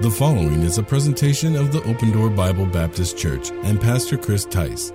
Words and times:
The 0.00 0.10
following 0.10 0.62
is 0.62 0.76
a 0.76 0.82
presentation 0.82 1.56
of 1.56 1.72
the 1.72 1.82
Open 1.84 2.12
Door 2.12 2.28
Bible 2.30 2.66
Baptist 2.66 3.16
Church 3.16 3.50
and 3.50 3.80
Pastor 3.80 4.18
Chris 4.18 4.44
Tice. 4.44 4.92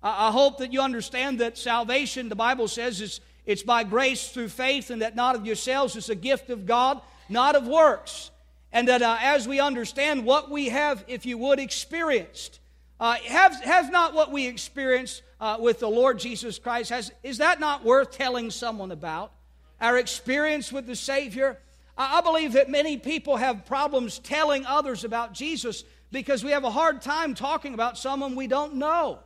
I 0.02 0.32
hope 0.32 0.60
that 0.60 0.72
you 0.72 0.82
understand 0.82 1.40
that 1.40 1.58
salvation, 1.58 2.30
the 2.30 2.36
Bible 2.36 2.68
says, 2.68 3.02
is 3.02 3.20
it's 3.46 3.64
by 3.64 3.84
grace 3.84 4.30
through 4.30 4.50
faith, 4.50 4.90
and 4.90 5.02
that 5.02 5.16
not 5.16 5.36
of 5.36 5.46
yourselves 5.46 5.96
is 5.96 6.10
a 6.10 6.16
gift 6.16 6.50
of 6.50 6.66
God, 6.66 7.02
not 7.30 7.56
of 7.56 7.66
works. 7.66 8.30
And 8.72 8.90
that 8.90 9.02
uh, 9.02 9.18
as 9.22 9.48
we 9.48 9.60
understand 9.60 10.26
what 10.26 10.52
we 10.52 10.70
have, 10.70 11.04
if 11.08 11.26
you 11.26 11.38
would, 11.38 11.60
experienced, 11.60 12.60
uh, 13.00 13.16
have 13.16 13.92
not 13.92 14.14
what 14.14 14.32
we 14.32 14.48
experienced 14.48 15.24
uh, 15.40 15.58
with 15.60 15.80
the 15.80 15.90
Lord 15.90 16.20
Jesus 16.20 16.60
Christ, 16.60 16.90
has, 16.90 17.12
is 17.24 17.38
that 17.38 17.60
not 17.60 17.86
worth 17.86 18.12
telling 18.12 18.52
someone 18.52 18.92
about? 18.92 19.32
Our 19.80 19.98
experience 19.98 20.72
with 20.72 20.86
the 20.86 20.96
Savior? 20.96 21.58
I, 21.98 22.18
I 22.18 22.22
believe 22.22 22.54
that 22.54 22.70
many 22.70 22.98
people 22.98 23.38
have 23.38 23.66
problems 23.66 24.20
telling 24.20 24.66
others 24.66 25.04
about 25.04 25.34
Jesus 25.34 25.84
because 26.12 26.44
we 26.44 26.52
have 26.52 26.64
a 26.64 26.72
hard 26.72 27.02
time 27.02 27.34
talking 27.34 27.74
about 27.74 27.98
someone 27.98 28.36
we 28.36 28.48
don't 28.48 28.76
know. 28.76 29.20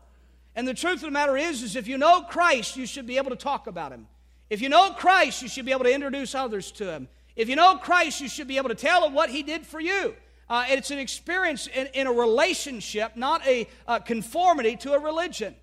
And 0.55 0.67
the 0.67 0.73
truth 0.73 0.95
of 0.95 1.01
the 1.01 1.11
matter 1.11 1.37
is, 1.37 1.63
is 1.63 1.75
if 1.75 1.87
you 1.87 1.97
know 1.97 2.21
Christ, 2.21 2.75
you 2.75 2.85
should 2.85 3.07
be 3.07 3.17
able 3.17 3.29
to 3.29 3.35
talk 3.35 3.67
about 3.67 3.91
him. 3.91 4.07
If 4.49 4.61
you 4.61 4.69
know 4.69 4.91
Christ, 4.91 5.41
you 5.41 5.47
should 5.47 5.65
be 5.65 5.71
able 5.71 5.85
to 5.85 5.93
introduce 5.93 6.35
others 6.35 6.71
to 6.73 6.91
him. 6.91 7.07
If 7.35 7.47
you 7.47 7.55
know 7.55 7.77
Christ, 7.77 8.19
you 8.19 8.27
should 8.27 8.47
be 8.47 8.57
able 8.57 8.69
to 8.69 8.75
tell 8.75 9.01
them 9.01 9.13
what 9.13 9.29
he 9.29 9.43
did 9.43 9.65
for 9.65 9.79
you. 9.79 10.13
Uh, 10.49 10.65
it's 10.67 10.91
an 10.91 10.99
experience 10.99 11.67
in, 11.67 11.87
in, 11.93 12.07
a 12.07 12.11
relationship, 12.11 13.15
not 13.15 13.45
a 13.47 13.69
uh, 13.87 13.99
conformity 13.99 14.75
to 14.75 14.91
a 14.91 14.99
religion. 14.99 15.55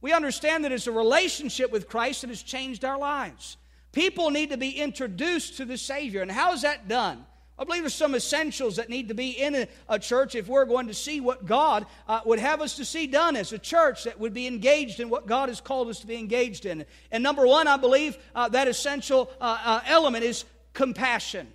We 0.00 0.12
understand 0.12 0.64
that 0.64 0.70
it's 0.70 0.86
a 0.86 0.92
relationship 0.92 1.72
with 1.72 1.88
Christ 1.88 2.20
that 2.20 2.30
has 2.30 2.44
changed 2.44 2.84
our 2.84 2.96
lives. 2.96 3.56
People 3.90 4.30
need 4.30 4.50
to 4.50 4.56
be 4.56 4.70
introduced 4.70 5.56
to 5.56 5.64
the 5.64 5.76
Savior. 5.76 6.22
And 6.22 6.30
how 6.30 6.52
is 6.52 6.62
that 6.62 6.86
done? 6.86 7.26
I 7.58 7.64
believe 7.64 7.82
there's 7.82 7.94
some 7.94 8.14
essentials 8.14 8.76
that 8.76 8.90
need 8.90 9.08
to 9.08 9.14
be 9.14 9.30
in 9.30 9.54
a, 9.54 9.68
a 9.88 9.98
church 9.98 10.34
if 10.34 10.46
we're 10.46 10.66
going 10.66 10.88
to 10.88 10.94
see 10.94 11.20
what 11.20 11.46
God 11.46 11.86
uh, 12.06 12.20
would 12.26 12.38
have 12.38 12.60
us 12.60 12.76
to 12.76 12.84
see 12.84 13.06
done 13.06 13.34
as 13.34 13.52
a 13.52 13.58
church 13.58 14.04
that 14.04 14.20
would 14.20 14.34
be 14.34 14.46
engaged 14.46 15.00
in 15.00 15.08
what 15.08 15.26
God 15.26 15.48
has 15.48 15.60
called 15.62 15.88
us 15.88 16.00
to 16.00 16.06
be 16.06 16.16
engaged 16.16 16.66
in. 16.66 16.84
And 17.10 17.22
number 17.22 17.46
one, 17.46 17.66
I 17.66 17.78
believe 17.78 18.18
uh, 18.34 18.50
that 18.50 18.68
essential 18.68 19.30
uh, 19.40 19.58
uh 19.64 19.80
element 19.86 20.24
is 20.24 20.44
compassion. 20.74 21.48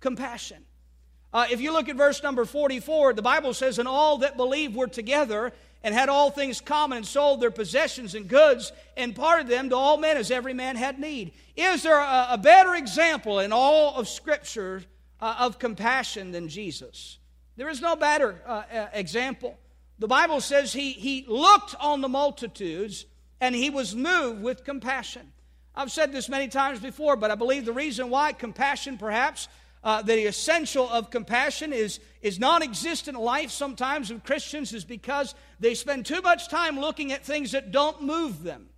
Compassion. 0.00 0.64
Uh, 1.34 1.46
if 1.50 1.60
you 1.60 1.72
look 1.72 1.88
at 1.88 1.96
verse 1.96 2.22
number 2.22 2.44
44, 2.44 3.12
the 3.12 3.22
Bible 3.22 3.52
says, 3.52 3.78
And 3.78 3.88
all 3.88 4.18
that 4.18 4.38
believed 4.38 4.74
were 4.74 4.86
together 4.86 5.52
and 5.82 5.94
had 5.94 6.08
all 6.08 6.30
things 6.30 6.60
common 6.60 6.98
and 6.98 7.06
sold 7.06 7.40
their 7.40 7.50
possessions 7.50 8.14
and 8.14 8.28
goods 8.28 8.72
and 8.96 9.14
parted 9.14 9.48
them 9.48 9.68
to 9.68 9.76
all 9.76 9.96
men 9.96 10.16
as 10.16 10.30
every 10.30 10.54
man 10.54 10.76
had 10.76 10.98
need. 10.98 11.32
Is 11.56 11.82
there 11.82 11.98
a, 11.98 12.28
a 12.30 12.38
better 12.38 12.74
example 12.74 13.40
in 13.40 13.52
all 13.52 13.96
of 13.96 14.08
Scripture 14.08 14.82
uh, 15.22 15.36
of 15.38 15.60
compassion 15.60 16.32
than 16.32 16.48
Jesus. 16.48 17.18
There 17.56 17.68
is 17.68 17.80
no 17.80 17.94
better 17.94 18.42
uh, 18.44 18.62
uh, 18.70 18.86
example. 18.92 19.56
The 20.00 20.08
Bible 20.08 20.40
says 20.40 20.72
he, 20.72 20.90
he 20.92 21.24
looked 21.28 21.76
on 21.78 22.00
the 22.00 22.08
multitudes 22.08 23.06
and 23.40 23.54
he 23.54 23.70
was 23.70 23.94
moved 23.94 24.42
with 24.42 24.64
compassion. 24.64 25.32
I've 25.76 25.92
said 25.92 26.12
this 26.12 26.28
many 26.28 26.48
times 26.48 26.80
before, 26.80 27.14
but 27.14 27.30
I 27.30 27.36
believe 27.36 27.64
the 27.64 27.72
reason 27.72 28.10
why 28.10 28.32
compassion, 28.32 28.98
perhaps, 28.98 29.48
uh, 29.84 30.02
the 30.02 30.26
essential 30.26 30.88
of 30.90 31.10
compassion 31.10 31.72
is, 31.72 32.00
is 32.20 32.40
non 32.40 32.62
existent 32.62 33.18
life 33.18 33.50
sometimes 33.50 34.10
of 34.10 34.24
Christians 34.24 34.72
is 34.72 34.84
because 34.84 35.34
they 35.60 35.74
spend 35.74 36.04
too 36.04 36.20
much 36.20 36.48
time 36.48 36.80
looking 36.80 37.12
at 37.12 37.24
things 37.24 37.52
that 37.52 37.70
don't 37.70 38.02
move 38.02 38.42
them 38.42 38.68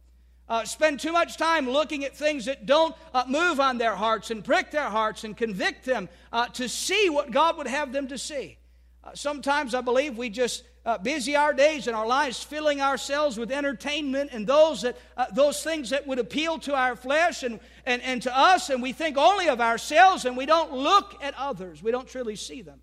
uh, 0.48 0.64
spend 0.64 1.00
too 1.00 1.12
much 1.12 1.36
time 1.36 1.68
looking 1.68 2.04
at 2.04 2.16
things 2.16 2.44
that 2.44 2.66
don't 2.66 2.94
uh, 3.12 3.24
move 3.28 3.60
on 3.60 3.78
their 3.78 3.96
hearts 3.96 4.30
and 4.30 4.44
prick 4.44 4.70
their 4.70 4.90
hearts 4.90 5.24
and 5.24 5.36
convict 5.36 5.84
them 5.84 6.08
uh, 6.32 6.46
to 6.48 6.68
see 6.68 7.08
what 7.08 7.30
God 7.30 7.56
would 7.56 7.66
have 7.66 7.92
them 7.92 8.08
to 8.08 8.18
see. 8.18 8.58
Uh, 9.02 9.10
sometimes 9.14 9.74
I 9.74 9.80
believe 9.80 10.18
we 10.18 10.30
just 10.30 10.64
uh, 10.86 10.98
busy 10.98 11.34
our 11.34 11.54
days 11.54 11.86
and 11.86 11.96
our 11.96 12.06
lives 12.06 12.42
filling 12.42 12.80
ourselves 12.80 13.38
with 13.38 13.50
entertainment 13.50 14.30
and 14.32 14.46
those, 14.46 14.82
that, 14.82 14.98
uh, 15.16 15.26
those 15.32 15.62
things 15.62 15.90
that 15.90 16.06
would 16.06 16.18
appeal 16.18 16.58
to 16.58 16.74
our 16.74 16.94
flesh 16.94 17.42
and, 17.42 17.58
and, 17.86 18.02
and 18.02 18.22
to 18.22 18.36
us, 18.36 18.68
and 18.68 18.82
we 18.82 18.92
think 18.92 19.16
only 19.16 19.48
of 19.48 19.60
ourselves 19.60 20.26
and 20.26 20.36
we 20.36 20.44
don't 20.46 20.72
look 20.72 21.14
at 21.22 21.34
others. 21.38 21.82
We 21.82 21.90
don't 21.90 22.08
truly 22.08 22.36
see 22.36 22.60
them. 22.60 22.80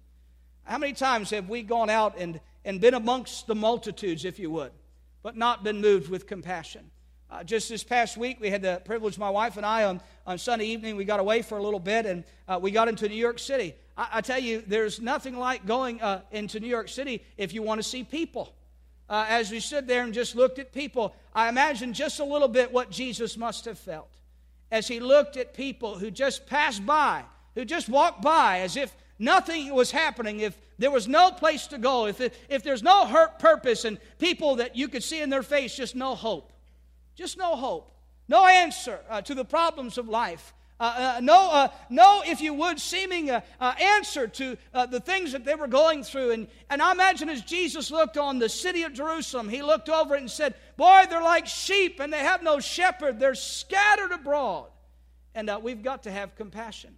How 0.63 0.77
many 0.77 0.93
times 0.93 1.29
have 1.29 1.49
we 1.49 1.63
gone 1.63 1.89
out 1.89 2.17
and, 2.17 2.39
and 2.65 2.81
been 2.81 2.93
amongst 2.93 3.45
the 3.45 3.55
multitudes, 3.55 4.25
if 4.25 4.39
you 4.39 4.49
would, 4.51 4.71
but 5.21 5.37
not 5.37 5.63
been 5.63 5.81
moved 5.81 6.09
with 6.09 6.27
compassion? 6.27 6.89
Uh, 7.31 7.41
just 7.45 7.69
this 7.69 7.81
past 7.81 8.17
week, 8.17 8.41
we 8.41 8.49
had 8.49 8.61
the 8.61 8.81
privilege, 8.83 9.17
my 9.17 9.29
wife 9.29 9.55
and 9.55 9.65
I, 9.65 9.85
on, 9.85 10.01
on 10.27 10.37
Sunday 10.37 10.65
evening, 10.65 10.97
we 10.97 11.05
got 11.05 11.21
away 11.21 11.41
for 11.41 11.57
a 11.57 11.63
little 11.63 11.79
bit 11.79 12.05
and 12.05 12.25
uh, 12.45 12.59
we 12.61 12.71
got 12.71 12.89
into 12.89 13.07
New 13.07 13.15
York 13.15 13.39
City. 13.39 13.73
I, 13.95 14.07
I 14.15 14.21
tell 14.21 14.37
you, 14.39 14.61
there's 14.67 14.99
nothing 14.99 15.37
like 15.37 15.65
going 15.65 16.01
uh, 16.01 16.23
into 16.31 16.59
New 16.59 16.67
York 16.67 16.89
City 16.89 17.23
if 17.37 17.53
you 17.53 17.63
want 17.63 17.79
to 17.79 17.87
see 17.87 18.03
people. 18.03 18.53
Uh, 19.09 19.25
as 19.29 19.49
we 19.49 19.61
stood 19.61 19.87
there 19.87 20.03
and 20.03 20.13
just 20.13 20.35
looked 20.35 20.59
at 20.59 20.73
people, 20.73 21.15
I 21.33 21.47
imagine 21.47 21.93
just 21.93 22.19
a 22.19 22.25
little 22.25 22.49
bit 22.49 22.69
what 22.69 22.91
Jesus 22.91 23.37
must 23.37 23.63
have 23.63 23.79
felt 23.79 24.09
as 24.69 24.89
he 24.89 24.99
looked 24.99 25.37
at 25.37 25.53
people 25.53 25.97
who 25.97 26.11
just 26.11 26.45
passed 26.47 26.85
by, 26.85 27.23
who 27.55 27.63
just 27.63 27.87
walked 27.87 28.21
by 28.21 28.59
as 28.59 28.75
if 28.75 28.93
nothing 29.19 29.73
was 29.73 29.89
happening, 29.89 30.41
if 30.41 30.57
there 30.79 30.91
was 30.91 31.07
no 31.07 31.31
place 31.31 31.67
to 31.67 31.77
go, 31.77 32.07
if, 32.07 32.19
if 32.49 32.61
there's 32.61 32.83
no 32.83 33.05
hurt 33.05 33.39
purpose, 33.39 33.85
and 33.85 33.99
people 34.19 34.57
that 34.57 34.75
you 34.75 34.89
could 34.89 35.03
see 35.03 35.21
in 35.21 35.29
their 35.29 35.43
face, 35.43 35.75
just 35.75 35.95
no 35.95 36.13
hope. 36.13 36.51
Just 37.15 37.37
no 37.37 37.55
hope, 37.55 37.91
no 38.27 38.45
answer 38.45 38.99
uh, 39.09 39.21
to 39.21 39.35
the 39.35 39.45
problems 39.45 39.97
of 39.97 40.07
life. 40.07 40.53
Uh, 40.81 41.13
uh, 41.17 41.19
no, 41.21 41.51
uh, 41.51 41.67
no, 41.91 42.23
if 42.25 42.41
you 42.41 42.55
would, 42.55 42.79
seeming 42.79 43.29
uh, 43.29 43.41
uh, 43.59 43.73
answer 43.79 44.27
to 44.27 44.57
the 44.89 44.99
things 44.99 45.31
that 45.31 45.45
they 45.45 45.53
were 45.53 45.67
going 45.67 46.01
through. 46.01 46.31
And, 46.31 46.47
and 46.71 46.81
I 46.81 46.91
imagine 46.91 47.29
as 47.29 47.43
Jesus 47.43 47.91
looked 47.91 48.17
on 48.17 48.39
the 48.39 48.49
city 48.49 48.81
of 48.81 48.91
Jerusalem, 48.91 49.47
he 49.47 49.61
looked 49.61 49.89
over 49.89 50.15
it 50.15 50.21
and 50.21 50.31
said, 50.31 50.55
Boy, 50.77 51.03
they're 51.07 51.21
like 51.21 51.45
sheep 51.45 51.99
and 51.99 52.11
they 52.11 52.17
have 52.17 52.41
no 52.41 52.59
shepherd. 52.59 53.19
They're 53.19 53.35
scattered 53.35 54.11
abroad. 54.11 54.69
And 55.35 55.51
we've 55.61 55.83
got 55.83 56.03
to 56.03 56.11
have 56.11 56.35
compassion. 56.35 56.95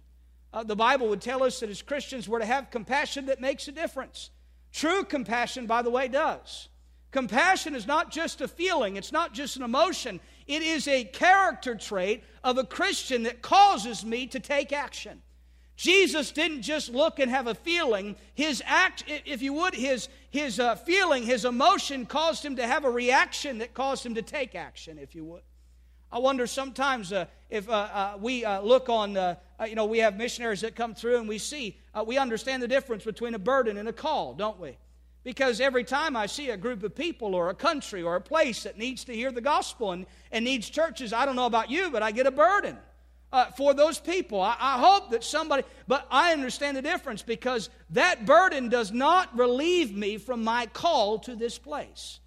the 0.64 0.74
Bible 0.74 1.08
would 1.10 1.20
tell 1.20 1.42
us 1.42 1.60
that 1.60 1.68
as 1.68 1.82
Christians, 1.82 2.26
we're 2.26 2.38
to 2.38 2.46
have 2.46 2.70
compassion 2.70 3.26
that 3.26 3.38
makes 3.42 3.68
a 3.68 3.72
difference. 3.72 4.30
True 4.72 5.04
compassion, 5.04 5.66
by 5.66 5.82
the 5.82 5.90
way, 5.90 6.08
does. 6.08 6.70
Compassion 7.14 7.76
is 7.76 7.86
not 7.86 8.10
just 8.10 8.40
a 8.40 8.48
feeling, 8.48 8.96
it's 8.96 9.12
not 9.12 9.32
just 9.32 9.54
an 9.56 9.62
emotion. 9.62 10.18
It 10.48 10.62
is 10.62 10.88
a 10.88 11.04
character 11.04 11.76
trait 11.76 12.24
of 12.42 12.58
a 12.58 12.64
Christian 12.64 13.22
that 13.22 13.40
causes 13.40 14.04
me 14.04 14.26
to 14.26 14.40
take 14.40 14.72
action. 14.72 15.22
Jesus 15.76 16.32
didn't 16.32 16.62
just 16.62 16.90
look 16.90 17.20
and 17.20 17.30
have 17.30 17.46
a 17.46 17.54
feeling. 17.54 18.16
His 18.34 18.64
act, 18.66 19.04
if 19.06 19.42
you 19.42 19.52
would, 19.52 19.76
his, 19.76 20.08
his 20.30 20.58
uh, 20.58 20.74
feeling, 20.74 21.22
his 21.22 21.44
emotion 21.44 22.04
caused 22.04 22.44
him 22.44 22.56
to 22.56 22.66
have 22.66 22.84
a 22.84 22.90
reaction 22.90 23.58
that 23.58 23.74
caused 23.74 24.04
him 24.04 24.16
to 24.16 24.22
take 24.22 24.56
action, 24.56 24.98
if 24.98 25.14
you 25.14 25.24
would. 25.24 25.42
I 26.10 26.18
wonder 26.18 26.48
sometimes 26.48 27.12
uh, 27.12 27.26
if 27.48 27.68
uh, 27.68 27.72
uh 27.72 28.18
we 28.20 28.44
uh, 28.44 28.60
look 28.60 28.88
on, 28.88 29.16
uh, 29.16 29.36
you 29.68 29.76
know, 29.76 29.86
we 29.86 29.98
have 29.98 30.16
missionaries 30.16 30.62
that 30.62 30.74
come 30.74 30.96
through 30.96 31.18
and 31.18 31.28
we 31.28 31.38
see, 31.38 31.78
we 32.06 32.18
understand 32.18 32.60
the 32.60 32.68
difference 32.68 33.04
between 33.04 33.34
a 33.34 33.38
burden 33.38 33.76
and 33.76 33.88
a 33.88 33.92
call, 33.92 34.34
don't 34.34 34.58
we? 34.58 34.76
Because 35.24 35.58
every 35.58 35.84
time 35.84 36.16
I 36.16 36.26
see 36.26 36.50
a 36.50 36.56
group 36.56 36.82
of 36.82 36.94
people 36.94 37.34
or 37.34 37.48
a 37.48 37.54
country 37.54 38.02
or 38.02 38.14
a 38.14 38.20
place 38.20 38.62
that 38.64 38.76
needs 38.76 39.04
to 39.04 39.14
hear 39.14 39.32
the 39.32 39.40
gospel 39.40 39.92
and, 39.92 40.04
and 40.30 40.44
needs 40.44 40.68
churches, 40.68 41.14
I 41.14 41.24
don't 41.24 41.34
know 41.34 41.46
about 41.46 41.70
you, 41.70 41.90
but 41.90 42.02
I 42.02 42.12
get 42.12 42.26
a 42.26 42.30
burden 42.30 42.76
uh, 43.32 43.46
for 43.52 43.72
those 43.72 43.98
people. 43.98 44.38
I, 44.38 44.54
I 44.60 44.78
hope 44.78 45.10
that 45.10 45.24
somebody, 45.24 45.64
but 45.88 46.06
I 46.10 46.32
understand 46.32 46.76
the 46.76 46.82
difference 46.82 47.22
because 47.22 47.70
that 47.90 48.26
burden 48.26 48.68
does 48.68 48.92
not 48.92 49.36
relieve 49.36 49.96
me 49.96 50.18
from 50.18 50.44
my 50.44 50.66
call 50.66 51.18
to 51.20 51.34
this 51.34 51.56
place. 51.56 52.20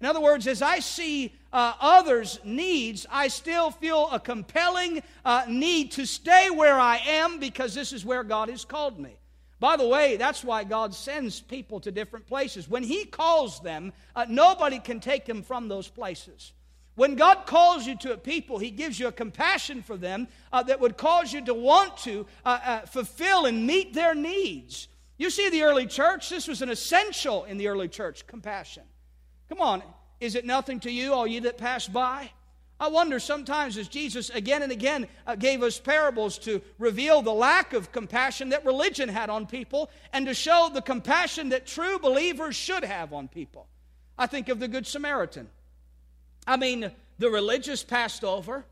In 0.00 0.06
other 0.06 0.20
words, 0.20 0.46
as 0.46 0.62
I 0.62 0.78
see 0.78 1.34
uh, 1.52 1.74
others' 1.80 2.40
needs, 2.44 3.06
I 3.10 3.28
still 3.28 3.70
feel 3.70 4.08
a 4.10 4.18
compelling 4.18 5.02
uh, 5.22 5.44
need 5.48 5.92
to 5.92 6.06
stay 6.06 6.48
where 6.48 6.78
I 6.78 6.96
am 7.06 7.38
because 7.38 7.74
this 7.74 7.92
is 7.92 8.06
where 8.06 8.24
God 8.24 8.48
has 8.48 8.64
called 8.64 8.98
me. 8.98 9.17
By 9.60 9.76
the 9.76 9.86
way, 9.86 10.16
that's 10.16 10.44
why 10.44 10.64
God 10.64 10.94
sends 10.94 11.40
people 11.40 11.80
to 11.80 11.90
different 11.90 12.26
places. 12.26 12.68
When 12.68 12.82
He 12.82 13.04
calls 13.04 13.60
them, 13.60 13.92
uh, 14.14 14.26
nobody 14.28 14.78
can 14.78 15.00
take 15.00 15.26
them 15.26 15.42
from 15.42 15.68
those 15.68 15.88
places. 15.88 16.52
When 16.94 17.14
God 17.14 17.46
calls 17.46 17.86
you 17.86 17.96
to 17.98 18.12
a 18.12 18.16
people, 18.16 18.58
He 18.58 18.70
gives 18.70 18.98
you 19.00 19.08
a 19.08 19.12
compassion 19.12 19.82
for 19.82 19.96
them 19.96 20.28
uh, 20.52 20.62
that 20.64 20.80
would 20.80 20.96
cause 20.96 21.32
you 21.32 21.44
to 21.44 21.54
want 21.54 21.96
to 21.98 22.26
uh, 22.44 22.58
uh 22.64 22.80
fulfill 22.86 23.46
and 23.46 23.66
meet 23.66 23.94
their 23.94 24.14
needs. 24.14 24.88
You 25.16 25.30
see, 25.30 25.50
the 25.50 25.64
early 25.64 25.86
church, 25.86 26.30
this 26.30 26.46
was 26.46 26.62
an 26.62 26.70
essential 26.70 27.44
in 27.44 27.58
the 27.58 27.66
early 27.68 27.88
church 27.88 28.26
compassion. 28.26 28.84
Come 29.48 29.60
on. 29.60 29.82
Is 30.20 30.34
it 30.34 30.44
nothing 30.44 30.80
to 30.80 30.90
you, 30.90 31.12
all 31.12 31.26
ye 31.26 31.40
that 31.40 31.58
pass 31.58 31.86
by? 31.86 32.30
I 32.80 32.88
wonder 32.88 33.18
sometimes 33.18 33.76
as 33.76 33.88
Jesus 33.88 34.30
again 34.30 34.62
and 34.62 34.70
again 34.70 35.08
uh, 35.26 35.34
gave 35.34 35.62
us 35.62 35.80
parables 35.80 36.38
to 36.38 36.62
reveal 36.78 37.22
the 37.22 37.32
lack 37.32 37.72
of 37.72 37.90
compassion 37.90 38.50
that 38.50 38.64
religion 38.64 39.08
had 39.08 39.30
on 39.30 39.46
people 39.46 39.90
and 40.12 40.26
to 40.26 40.34
show 40.34 40.70
the 40.72 40.82
compassion 40.82 41.48
that 41.48 41.66
true 41.66 41.98
believers 41.98 42.54
should 42.54 42.84
have 42.84 43.12
on 43.12 43.26
people. 43.26 43.66
I 44.16 44.26
think 44.26 44.48
of 44.48 44.60
the 44.60 44.68
Good 44.68 44.86
Samaritan. 44.86 45.48
I 46.46 46.56
mean, 46.56 46.90
the 47.18 47.30
religious 47.30 47.82
passed 47.82 48.22
over, 48.22 48.64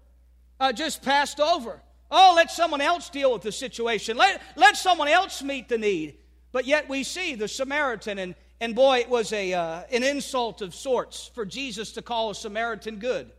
uh, 0.60 0.72
just 0.72 1.02
passed 1.02 1.40
over. 1.40 1.82
Oh, 2.08 2.34
let 2.36 2.52
someone 2.52 2.80
else 2.80 3.10
deal 3.10 3.32
with 3.32 3.42
the 3.42 3.52
situation. 3.52 4.16
Let, 4.16 4.40
let 4.54 4.76
someone 4.76 5.08
else 5.08 5.42
meet 5.42 5.68
the 5.68 5.78
need. 5.78 6.18
But 6.52 6.64
yet 6.64 6.88
we 6.88 7.02
see 7.02 7.34
the 7.34 7.48
Samaritan, 7.48 8.18
and, 8.18 8.34
and 8.60 8.74
boy, 8.74 8.98
it 8.98 9.08
was 9.08 9.32
a, 9.32 9.52
uh, 9.52 9.82
an 9.90 10.04
insult 10.04 10.62
of 10.62 10.74
sorts 10.74 11.30
for 11.34 11.44
Jesus 11.44 11.92
to 11.92 12.02
call 12.02 12.30
a 12.30 12.34
Samaritan 12.34 12.96
good. 12.96 13.32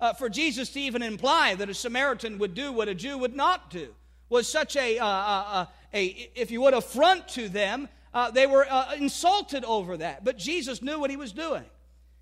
Uh, 0.00 0.14
for 0.14 0.30
Jesus 0.30 0.70
to 0.70 0.80
even 0.80 1.02
imply 1.02 1.54
that 1.54 1.68
a 1.68 1.74
Samaritan 1.74 2.38
would 2.38 2.54
do 2.54 2.72
what 2.72 2.88
a 2.88 2.94
Jew 2.94 3.18
would 3.18 3.36
not 3.36 3.70
do 3.70 3.94
was 4.30 4.48
such 4.48 4.76
a, 4.76 4.98
uh, 4.98 5.06
uh, 5.06 5.44
uh 5.46 5.66
a 5.92 6.30
if 6.34 6.50
you 6.50 6.62
would, 6.62 6.72
affront 6.72 7.28
to 7.28 7.48
them. 7.48 7.88
Uh, 8.14 8.30
they 8.30 8.46
were 8.46 8.66
insulted 8.96 9.64
over 9.64 9.98
that. 9.98 10.24
But 10.24 10.38
Jesus 10.38 10.82
knew 10.82 10.98
what 10.98 11.10
he 11.10 11.16
was 11.16 11.32
doing. 11.32 11.64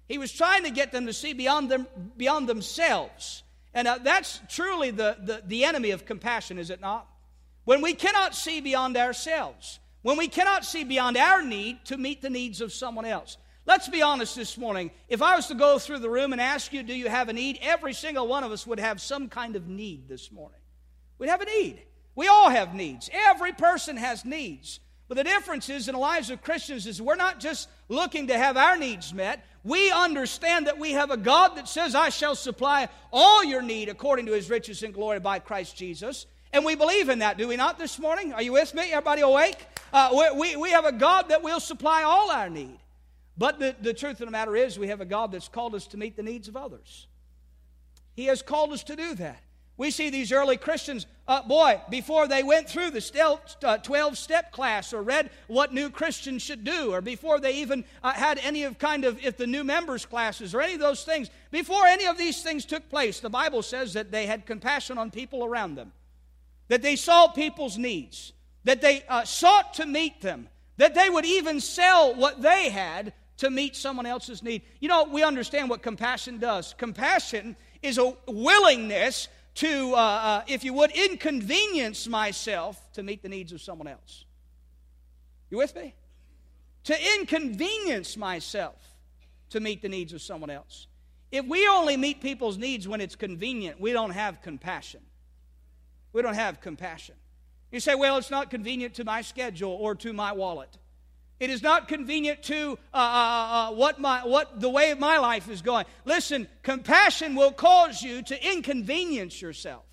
He 0.09 0.19
was 0.19 0.33
trying 0.33 0.65
to 0.65 0.71
get 0.71 0.91
them 0.91 1.07
to 1.07 1.13
see 1.13 1.35
beyond, 1.35 1.71
them, 1.71 1.87
beyond 2.17 2.49
themselves. 2.49 3.43
And 3.73 3.87
that's 4.03 4.41
truly 4.49 4.91
the, 4.91 5.17
the, 5.23 5.43
the 5.47 5.65
enemy 5.65 5.91
of 5.91 6.05
compassion, 6.05 6.59
is 6.59 6.71
it 6.71 6.81
not? 6.81 7.07
When 7.65 7.81
we 7.81 7.95
cannot 7.95 8.35
see 8.35 8.61
beyond 8.61 8.97
ourselves, 8.97 9.79
when 10.03 10.17
we 10.17 10.29
cannot 10.29 10.65
see 10.65 10.85
beyond 10.85 11.17
our 11.17 11.43
need 11.43 11.85
to 11.87 11.97
meet 11.97 12.23
the 12.23 12.31
needs 12.31 12.61
of 12.61 12.73
someone 12.73 13.05
else. 13.05 13.37
Let's 13.69 13.87
be 13.87 14.01
honest 14.01 14.35
this 14.35 14.57
morning. 14.57 14.91
If 15.11 15.21
I 15.21 15.37
was 15.37 15.49
to 15.49 15.55
go 15.55 15.79
through 15.79 15.99
the 15.99 16.09
room 16.09 16.33
and 16.33 16.41
ask 16.41 16.73
you, 16.73 16.83
Do 16.83 16.95
you 16.95 17.11
have 17.11 17.29
a 17.29 17.35
need? 17.35 17.59
Every 17.61 17.93
single 17.93 18.27
one 18.27 18.43
of 18.43 18.51
us 18.51 18.67
would 18.67 18.81
have 18.81 18.99
some 18.99 19.29
kind 19.29 19.57
of 19.57 19.69
need 19.69 20.09
this 20.09 20.33
morning. 20.33 20.59
We'd 21.19 21.29
have 21.29 21.43
a 21.43 21.45
need. 21.45 21.83
We 22.15 22.29
all 22.29 22.49
have 22.49 22.73
needs. 22.73 23.11
Every 23.13 23.53
person 23.53 23.99
has 23.99 24.25
needs. 24.25 24.81
But 25.07 25.19
the 25.19 25.25
difference 25.25 25.69
is 25.69 25.87
in 25.87 25.93
the 25.93 26.01
lives 26.01 26.31
of 26.31 26.43
Christians 26.43 26.87
is 26.87 27.03
we're 27.03 27.15
not 27.15 27.41
just 27.41 27.69
looking 27.91 28.29
to 28.29 28.39
have 28.39 28.57
our 28.57 28.79
needs 28.79 29.13
met. 29.13 29.45
We 29.65 29.91
understand 29.91 30.67
that 30.67 30.79
we 30.79 30.93
have 30.93 31.11
a 31.11 31.19
God 31.19 31.57
that 31.57 31.69
says, 31.69 31.95
I 31.95 32.09
shall 32.09 32.37
supply 32.37 32.89
all 33.13 33.45
your 33.45 33.61
need 33.61 33.91
according 33.91 34.25
to 34.27 34.33
his 34.33 34.49
riches 34.49 34.83
and 34.83 34.95
glory 34.95 35.21
by 35.21 35.41
Christ 35.41 35.77
Jesus. 35.77 36.25
And 36.55 36.65
we 36.65 36.75
believe 36.75 37.11
in 37.11 37.19
that, 37.19 37.37
do 37.37 37.47
we 37.47 37.57
not, 37.57 37.79
this 37.79 37.99
morning? 37.99 38.33
Are 38.33 38.41
you 38.41 38.53
with 38.53 38.73
me? 38.73 38.93
Everybody 38.93 39.21
awake? 39.21 39.59
Uh, 39.93 40.33
we, 40.39 40.57
we 40.57 40.71
have 40.71 40.87
a 40.87 40.93
God 40.93 41.29
that 41.29 41.43
will 41.43 41.61
supply 41.61 42.03
all 42.05 42.31
our 42.31 42.49
need. 42.49 42.79
But 43.39 43.61
the, 43.61 43.77
the 43.81 43.95
truth 43.95 44.21
of 44.21 44.27
the 44.27 44.33
matter 44.33 44.57
is, 44.57 44.79
we 44.79 44.89
have 44.89 45.01
a 45.01 45.05
God 45.05 45.31
that's 45.31 45.49
called 45.49 45.75
us 45.77 45.87
to 45.89 45.97
meet 45.97 46.17
the 46.17 46.25
needs 46.25 46.49
of 46.49 46.57
others. 46.57 47.07
He 48.15 48.27
has 48.27 48.43
called 48.43 48.73
us 48.73 48.83
to 48.85 48.97
do 48.97 49.15
that. 49.15 49.41
We 49.77 49.93
see 49.93 50.11
these 50.11 50.33
early 50.33 50.57
Christians, 50.57 51.07
uh, 51.29 51.43
boy, 51.43 51.81
before 51.89 52.27
they 52.27 52.43
went 52.43 52.69
through 52.69 52.91
the 52.91 53.01
12 53.01 54.13
uh, 54.13 54.15
step 54.17 54.51
class 54.51 54.93
or 54.93 55.03
read 55.03 55.31
what 55.47 55.73
new 55.73 55.89
Christians 55.89 56.43
should 56.43 56.65
do, 56.65 56.93
or 56.93 57.01
before 57.01 57.39
they 57.39 57.53
even 57.53 57.85
uh, 58.03 58.13
had 58.13 58.41
any 58.43 58.65
of 58.65 58.81
kind 58.81 59.05
of, 59.05 59.25
if 59.25 59.37
the 59.37 59.47
new 59.47 59.63
members 59.63 60.05
classes 60.05 60.53
or 60.53 60.61
any 60.61 60.75
of 60.75 60.81
those 60.81 61.05
things, 61.05 61.31
before 61.53 61.87
any 61.87 62.07
of 62.07 62.19
these 62.19 62.43
things 62.43 62.65
took 62.65 62.91
place, 62.91 63.21
the 63.21 63.31
Bible 63.31 63.63
says 63.63 63.93
that 63.93 64.11
they 64.11 64.27
had 64.27 64.47
compassion 64.47 64.99
on 64.99 65.13
people 65.13 65.45
around 65.45 65.77
them, 65.77 65.93
that 66.67 66.83
they 66.83 66.97
saw 66.97 67.29
people's 67.29 67.79
needs, 67.79 68.33
that 68.65 68.81
they 68.81 69.05
uh, 69.09 69.25
sought 69.25 69.75
to 69.75 69.87
meet 69.87 70.23
them, 70.23 70.49
that 70.77 70.97
they 70.97 71.09
would 71.09 71.25
even 71.25 71.61
sell 71.61 72.17
what 72.17 72.43
they 72.43 72.69
had 72.69 73.13
to 73.39 73.51
meet 73.51 73.75
someone 73.77 74.07
else's 74.07 74.43
need. 74.43 74.63
You 74.81 74.89
know, 74.89 75.05
we 75.05 75.23
understand 75.23 75.71
what 75.71 75.83
compassion 75.83 76.39
does. 76.39 76.75
Compassion 76.77 77.57
is 77.83 77.99
a 77.99 78.15
willingness 78.27 79.29
to, 79.55 79.95
uh, 79.95 79.97
uh, 79.97 80.43
if 80.47 80.65
you 80.65 80.73
would, 80.75 80.91
inconvenience 80.91 82.07
myself 82.07 82.81
to 82.93 83.03
meet 83.03 83.23
the 83.23 83.29
needs 83.29 83.53
of 83.53 83.61
someone 83.61 83.89
else. 83.89 84.25
You 85.51 85.59
with 85.59 85.75
me? 85.75 85.95
To 86.85 87.15
inconvenience 87.17 88.17
myself 88.17 88.77
to 89.51 89.61
meet 89.61 89.83
the 89.83 89.89
needs 89.89 90.13
of 90.13 90.21
someone 90.21 90.51
else. 90.51 90.87
If 91.31 91.47
we 91.47 91.67
only 91.69 91.97
meet 91.97 92.21
people's 92.21 92.57
needs 92.57 92.89
when 92.89 93.01
it's 93.01 93.17
convenient, 93.17 93.81
we 93.81 93.93
don't 93.93 94.11
have 94.11 94.43
compassion. 94.43 95.01
We 96.13 96.23
don't 96.23 96.35
have 96.35 96.61
compassion. 96.61 97.15
You 97.71 97.81
say, 97.81 97.95
well, 97.95 98.17
it's 98.17 98.31
not 98.31 98.51
convenient 98.51 98.95
to 98.95 99.05
my 99.05 99.23
schedule 99.23 99.73
or 99.73 99.95
to 99.97 100.13
my 100.13 100.33
wallet. 100.33 100.79
It 101.41 101.51
is 101.51 101.63
not 101.63 101.87
convenient 101.87 102.43
to 102.45 102.79
uh, 102.93 102.97
uh, 102.97 103.01
uh, 103.01 103.71
uh, 103.71 103.75
what, 103.75 104.01
my, 104.01 104.27
what 104.27 104.61
the 104.61 104.69
way 104.69 104.91
of 104.91 104.99
my 104.99 105.19
life 105.19 105.49
is 105.49 105.63
going. 105.63 105.85
Listen, 106.05 106.49
compassion 106.63 107.37
will 107.37 107.53
cause 107.53 108.03
you 108.03 108.23
to 108.23 108.53
inconvenience 108.53 109.41
yourself 109.41 109.85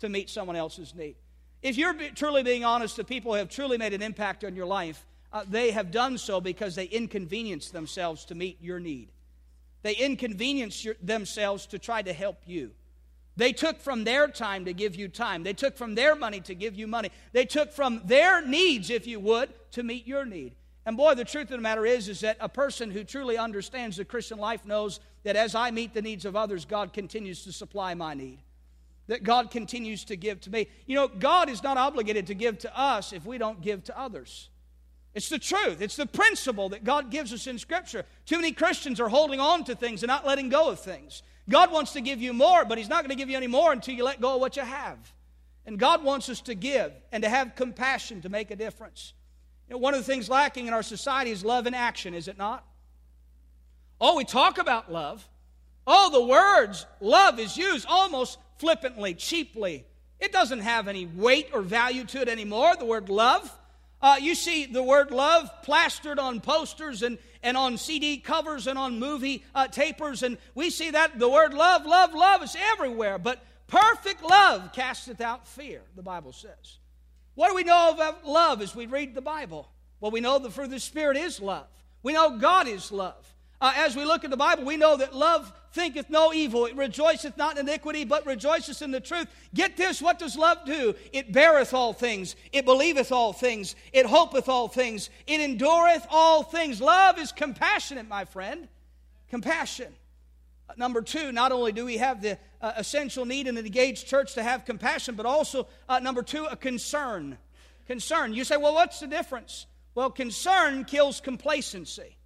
to 0.00 0.08
meet 0.08 0.30
someone 0.30 0.56
else's 0.56 0.94
need. 0.94 1.16
If 1.62 1.76
you're 1.76 1.94
truly 2.14 2.42
being 2.42 2.64
honest, 2.64 2.96
the 2.96 3.04
people 3.04 3.32
who 3.32 3.38
have 3.38 3.50
truly 3.50 3.76
made 3.76 3.92
an 3.92 4.02
impact 4.02 4.44
on 4.44 4.56
your 4.56 4.66
life, 4.66 5.04
uh, 5.32 5.44
they 5.48 5.70
have 5.70 5.90
done 5.90 6.16
so 6.16 6.40
because 6.40 6.74
they 6.74 6.84
inconvenienced 6.84 7.72
themselves 7.72 8.24
to 8.26 8.34
meet 8.34 8.58
your 8.62 8.80
need. 8.80 9.10
They 9.82 9.94
inconvenienced 9.94 10.84
your, 10.84 10.94
themselves 11.02 11.66
to 11.66 11.78
try 11.78 12.02
to 12.02 12.12
help 12.12 12.38
you. 12.46 12.70
They 13.36 13.52
took 13.52 13.80
from 13.80 14.04
their 14.04 14.28
time 14.28 14.64
to 14.64 14.72
give 14.72 14.96
you 14.96 15.08
time. 15.08 15.42
They 15.42 15.52
took 15.52 15.76
from 15.76 15.94
their 15.94 16.14
money 16.14 16.40
to 16.40 16.54
give 16.54 16.74
you 16.74 16.86
money. 16.86 17.10
They 17.32 17.44
took 17.44 17.70
from 17.70 18.00
their 18.06 18.40
needs, 18.40 18.88
if 18.88 19.06
you 19.06 19.20
would, 19.20 19.50
to 19.72 19.82
meet 19.82 20.06
your 20.06 20.24
need. 20.24 20.54
And 20.86 20.96
boy, 20.96 21.14
the 21.14 21.24
truth 21.24 21.50
of 21.50 21.58
the 21.58 21.58
matter 21.58 21.84
is, 21.84 22.08
is 22.08 22.20
that 22.20 22.36
a 22.38 22.48
person 22.48 22.92
who 22.92 23.02
truly 23.02 23.36
understands 23.36 23.96
the 23.96 24.04
Christian 24.04 24.38
life 24.38 24.64
knows 24.64 25.00
that 25.24 25.34
as 25.34 25.56
I 25.56 25.72
meet 25.72 25.92
the 25.92 26.00
needs 26.00 26.24
of 26.24 26.36
others, 26.36 26.64
God 26.64 26.92
continues 26.92 27.42
to 27.42 27.52
supply 27.52 27.92
my 27.94 28.14
need. 28.14 28.38
That 29.08 29.24
God 29.24 29.50
continues 29.50 30.04
to 30.04 30.16
give 30.16 30.40
to 30.42 30.50
me. 30.50 30.68
You 30.86 30.94
know, 30.94 31.08
God 31.08 31.48
is 31.50 31.64
not 31.64 31.76
obligated 31.76 32.28
to 32.28 32.34
give 32.34 32.60
to 32.60 32.78
us 32.78 33.12
if 33.12 33.26
we 33.26 33.36
don't 33.36 33.60
give 33.60 33.82
to 33.84 33.98
others. 33.98 34.48
It's 35.12 35.28
the 35.28 35.40
truth. 35.40 35.80
It's 35.80 35.96
the 35.96 36.06
principle 36.06 36.68
that 36.68 36.84
God 36.84 37.10
gives 37.10 37.32
us 37.32 37.48
in 37.48 37.58
Scripture. 37.58 38.04
Too 38.24 38.36
many 38.36 38.52
Christians 38.52 39.00
are 39.00 39.08
holding 39.08 39.40
on 39.40 39.64
to 39.64 39.74
things 39.74 40.04
and 40.04 40.08
not 40.08 40.26
letting 40.26 40.50
go 40.50 40.68
of 40.70 40.78
things. 40.78 41.22
God 41.48 41.72
wants 41.72 41.94
to 41.94 42.00
give 42.00 42.20
you 42.20 42.32
more, 42.32 42.64
but 42.64 42.78
He's 42.78 42.88
not 42.88 43.02
going 43.02 43.16
to 43.16 43.16
give 43.16 43.30
you 43.30 43.36
any 43.36 43.46
more 43.48 43.72
until 43.72 43.94
you 43.94 44.04
let 44.04 44.20
go 44.20 44.36
of 44.36 44.40
what 44.40 44.56
you 44.56 44.62
have. 44.62 44.98
And 45.64 45.80
God 45.80 46.04
wants 46.04 46.28
us 46.28 46.40
to 46.42 46.54
give 46.54 46.92
and 47.10 47.24
to 47.24 47.28
have 47.28 47.56
compassion 47.56 48.20
to 48.22 48.28
make 48.28 48.52
a 48.52 48.56
difference. 48.56 49.14
You 49.68 49.74
know, 49.74 49.78
one 49.78 49.94
of 49.94 50.00
the 50.00 50.04
things 50.04 50.28
lacking 50.28 50.66
in 50.66 50.74
our 50.74 50.82
society 50.82 51.30
is 51.30 51.44
love 51.44 51.66
in 51.66 51.74
action, 51.74 52.14
is 52.14 52.28
it 52.28 52.38
not? 52.38 52.64
Oh, 54.00 54.16
we 54.16 54.24
talk 54.24 54.58
about 54.58 54.92
love. 54.92 55.26
Oh, 55.86 56.10
the 56.10 56.24
words 56.24 56.86
love 57.00 57.38
is 57.38 57.56
used 57.56 57.86
almost 57.88 58.38
flippantly, 58.58 59.14
cheaply. 59.14 59.84
It 60.20 60.32
doesn't 60.32 60.60
have 60.60 60.88
any 60.88 61.06
weight 61.06 61.50
or 61.52 61.62
value 61.62 62.04
to 62.04 62.20
it 62.20 62.28
anymore, 62.28 62.74
the 62.76 62.84
word 62.84 63.08
love. 63.08 63.52
Uh, 64.00 64.16
you 64.20 64.34
see 64.34 64.66
the 64.66 64.82
word 64.82 65.10
love 65.10 65.50
plastered 65.62 66.18
on 66.18 66.40
posters 66.40 67.02
and, 67.02 67.18
and 67.42 67.56
on 67.56 67.78
CD 67.78 68.18
covers 68.18 68.66
and 68.66 68.78
on 68.78 68.98
movie 68.98 69.44
uh, 69.54 69.68
tapers, 69.68 70.22
and 70.22 70.38
we 70.54 70.70
see 70.70 70.90
that 70.90 71.18
the 71.18 71.28
word 71.28 71.54
love, 71.54 71.86
love, 71.86 72.14
love 72.14 72.42
is 72.42 72.56
everywhere. 72.72 73.18
But 73.18 73.42
perfect 73.66 74.22
love 74.22 74.72
casteth 74.72 75.20
out 75.20 75.46
fear, 75.46 75.82
the 75.96 76.02
Bible 76.02 76.32
says. 76.32 76.78
What 77.36 77.50
do 77.50 77.54
we 77.54 77.62
know 77.62 77.90
about 77.90 78.26
love 78.26 78.60
as 78.60 78.74
we 78.74 78.86
read 78.86 79.14
the 79.14 79.22
Bible? 79.22 79.68
Well, 80.00 80.10
we 80.10 80.20
know 80.20 80.38
the 80.38 80.50
fruit 80.50 80.64
of 80.64 80.70
the 80.72 80.80
Spirit 80.80 81.16
is 81.16 81.40
love. 81.40 81.66
We 82.02 82.12
know 82.12 82.38
God 82.38 82.66
is 82.66 82.90
love. 82.90 83.32
Uh, 83.60 83.72
as 83.76 83.96
we 83.96 84.04
look 84.04 84.24
at 84.24 84.30
the 84.30 84.36
Bible, 84.36 84.64
we 84.64 84.76
know 84.76 84.96
that 84.96 85.14
love 85.14 85.52
thinketh 85.72 86.10
no 86.10 86.32
evil. 86.32 86.66
It 86.66 86.76
rejoiceth 86.76 87.36
not 87.36 87.58
in 87.58 87.68
iniquity, 87.68 88.04
but 88.04 88.26
rejoiceth 88.26 88.82
in 88.82 88.90
the 88.90 89.00
truth. 89.00 89.28
Get 89.54 89.76
this 89.76 90.02
what 90.02 90.18
does 90.18 90.36
love 90.36 90.58
do? 90.66 90.94
It 91.12 91.32
beareth 91.32 91.72
all 91.72 91.92
things, 91.92 92.36
it 92.52 92.64
believeth 92.64 93.12
all 93.12 93.32
things, 93.32 93.76
it 93.92 94.06
hopeth 94.06 94.48
all 94.48 94.68
things, 94.68 95.10
it 95.26 95.40
endureth 95.40 96.06
all 96.10 96.42
things. 96.42 96.80
Love 96.80 97.18
is 97.18 97.32
compassionate, 97.32 98.08
my 98.08 98.24
friend. 98.24 98.68
Compassion. 99.28 99.92
Number 100.76 101.00
two, 101.00 101.32
not 101.32 101.52
only 101.52 101.72
do 101.72 101.84
we 101.84 101.98
have 101.98 102.22
the 102.22 102.38
uh, 102.60 102.72
essential 102.76 103.24
need 103.24 103.46
in 103.46 103.56
an 103.56 103.64
engaged 103.64 104.06
church 104.06 104.34
to 104.34 104.42
have 104.42 104.64
compassion, 104.64 105.14
but 105.14 105.26
also, 105.26 105.68
uh, 105.88 106.00
number 106.00 106.22
two, 106.22 106.44
a 106.44 106.56
concern. 106.56 107.38
Concern. 107.86 108.34
You 108.34 108.44
say, 108.44 108.56
well, 108.56 108.74
what's 108.74 109.00
the 109.00 109.06
difference? 109.06 109.66
Well, 109.94 110.10
concern 110.10 110.84
kills 110.84 111.20
complacency. 111.20 112.16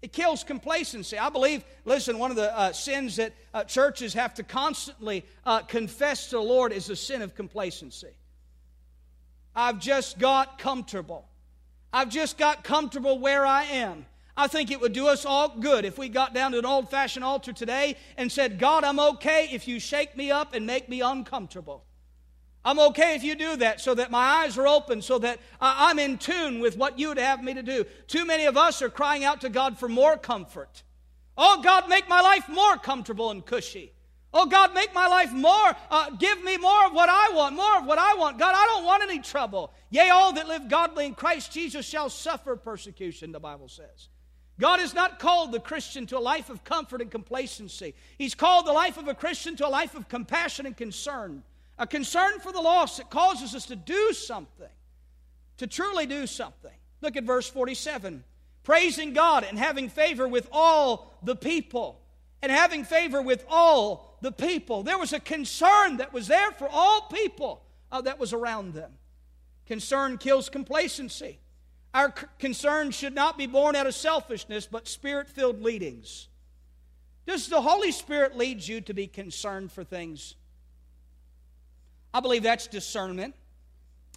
It 0.00 0.12
kills 0.12 0.44
complacency. 0.44 1.18
I 1.18 1.28
believe, 1.28 1.64
listen, 1.84 2.18
one 2.18 2.30
of 2.30 2.36
the 2.36 2.56
uh, 2.56 2.72
sins 2.72 3.16
that 3.16 3.32
uh, 3.52 3.64
churches 3.64 4.14
have 4.14 4.34
to 4.34 4.44
constantly 4.44 5.24
uh, 5.44 5.60
confess 5.60 6.30
to 6.30 6.36
the 6.36 6.42
Lord 6.42 6.72
is 6.72 6.86
the 6.86 6.96
sin 6.96 7.20
of 7.20 7.34
complacency. 7.34 8.14
I've 9.56 9.80
just 9.80 10.20
got 10.20 10.58
comfortable. 10.58 11.26
I've 11.92 12.10
just 12.10 12.38
got 12.38 12.62
comfortable 12.62 13.18
where 13.18 13.44
I 13.44 13.64
am. 13.64 14.06
I 14.38 14.46
think 14.46 14.70
it 14.70 14.80
would 14.80 14.92
do 14.92 15.08
us 15.08 15.26
all 15.26 15.48
good 15.58 15.84
if 15.84 15.98
we 15.98 16.08
got 16.08 16.32
down 16.32 16.52
to 16.52 16.60
an 16.60 16.64
old 16.64 16.88
fashioned 16.88 17.24
altar 17.24 17.52
today 17.52 17.96
and 18.16 18.30
said, 18.30 18.60
God, 18.60 18.84
I'm 18.84 19.00
okay 19.00 19.48
if 19.50 19.66
you 19.66 19.80
shake 19.80 20.16
me 20.16 20.30
up 20.30 20.54
and 20.54 20.64
make 20.64 20.88
me 20.88 21.00
uncomfortable. 21.00 21.84
I'm 22.64 22.78
okay 22.78 23.16
if 23.16 23.24
you 23.24 23.34
do 23.34 23.56
that 23.56 23.80
so 23.80 23.96
that 23.96 24.12
my 24.12 24.44
eyes 24.44 24.56
are 24.56 24.68
open, 24.68 25.02
so 25.02 25.18
that 25.18 25.40
I'm 25.60 25.98
in 25.98 26.18
tune 26.18 26.60
with 26.60 26.76
what 26.76 27.00
you 27.00 27.08
would 27.08 27.18
have 27.18 27.42
me 27.42 27.52
to 27.54 27.64
do. 27.64 27.84
Too 28.06 28.24
many 28.24 28.44
of 28.44 28.56
us 28.56 28.80
are 28.80 28.88
crying 28.88 29.24
out 29.24 29.40
to 29.40 29.48
God 29.48 29.76
for 29.76 29.88
more 29.88 30.16
comfort. 30.16 30.84
Oh, 31.36 31.60
God, 31.60 31.88
make 31.88 32.08
my 32.08 32.20
life 32.20 32.48
more 32.48 32.76
comfortable 32.76 33.32
and 33.32 33.44
cushy. 33.44 33.92
Oh, 34.32 34.46
God, 34.46 34.72
make 34.72 34.94
my 34.94 35.08
life 35.08 35.32
more, 35.32 35.76
uh, 35.90 36.10
give 36.10 36.44
me 36.44 36.58
more 36.58 36.86
of 36.86 36.92
what 36.92 37.08
I 37.08 37.30
want, 37.34 37.56
more 37.56 37.78
of 37.78 37.86
what 37.86 37.98
I 37.98 38.14
want. 38.14 38.38
God, 38.38 38.54
I 38.56 38.66
don't 38.66 38.84
want 38.84 39.02
any 39.02 39.18
trouble. 39.18 39.72
Yea, 39.90 40.10
all 40.10 40.32
that 40.34 40.46
live 40.46 40.68
godly 40.68 41.06
in 41.06 41.14
Christ 41.14 41.50
Jesus 41.50 41.84
shall 41.84 42.08
suffer 42.08 42.54
persecution, 42.54 43.32
the 43.32 43.40
Bible 43.40 43.68
says. 43.68 44.08
God 44.60 44.80
has 44.80 44.92
not 44.92 45.18
called 45.18 45.52
the 45.52 45.60
Christian 45.60 46.06
to 46.06 46.18
a 46.18 46.20
life 46.20 46.50
of 46.50 46.64
comfort 46.64 47.00
and 47.00 47.10
complacency. 47.10 47.94
He's 48.16 48.34
called 48.34 48.66
the 48.66 48.72
life 48.72 48.96
of 48.96 49.06
a 49.06 49.14
Christian 49.14 49.54
to 49.56 49.66
a 49.66 49.70
life 49.70 49.94
of 49.94 50.08
compassion 50.08 50.66
and 50.66 50.76
concern. 50.76 51.44
A 51.78 51.86
concern 51.86 52.40
for 52.40 52.50
the 52.50 52.60
lost 52.60 52.96
that 52.96 53.08
causes 53.08 53.54
us 53.54 53.66
to 53.66 53.76
do 53.76 54.12
something, 54.12 54.68
to 55.58 55.66
truly 55.68 56.06
do 56.06 56.26
something. 56.26 56.72
Look 57.00 57.16
at 57.16 57.24
verse 57.24 57.48
47 57.48 58.24
praising 58.64 59.14
God 59.14 59.46
and 59.48 59.58
having 59.58 59.88
favor 59.88 60.28
with 60.28 60.46
all 60.52 61.14
the 61.22 61.36
people. 61.36 62.00
And 62.42 62.52
having 62.52 62.84
favor 62.84 63.22
with 63.22 63.44
all 63.48 64.18
the 64.20 64.30
people. 64.30 64.82
There 64.82 64.98
was 64.98 65.12
a 65.12 65.20
concern 65.20 65.96
that 65.96 66.12
was 66.12 66.28
there 66.28 66.52
for 66.52 66.68
all 66.70 67.08
people 67.08 67.62
uh, 67.90 68.02
that 68.02 68.18
was 68.18 68.32
around 68.32 68.74
them. 68.74 68.92
Concern 69.66 70.18
kills 70.18 70.48
complacency. 70.48 71.38
Our 71.94 72.10
concern 72.38 72.90
should 72.90 73.14
not 73.14 73.38
be 73.38 73.46
born 73.46 73.74
out 73.74 73.86
of 73.86 73.94
selfishness, 73.94 74.66
but 74.66 74.86
spirit 74.86 75.28
filled 75.28 75.62
leadings. 75.62 76.28
Does 77.26 77.48
the 77.48 77.60
Holy 77.60 77.92
Spirit 77.92 78.36
lead 78.36 78.66
you 78.66 78.80
to 78.82 78.94
be 78.94 79.06
concerned 79.06 79.72
for 79.72 79.84
things? 79.84 80.34
I 82.12 82.20
believe 82.20 82.42
that's 82.42 82.66
discernment. 82.66 83.34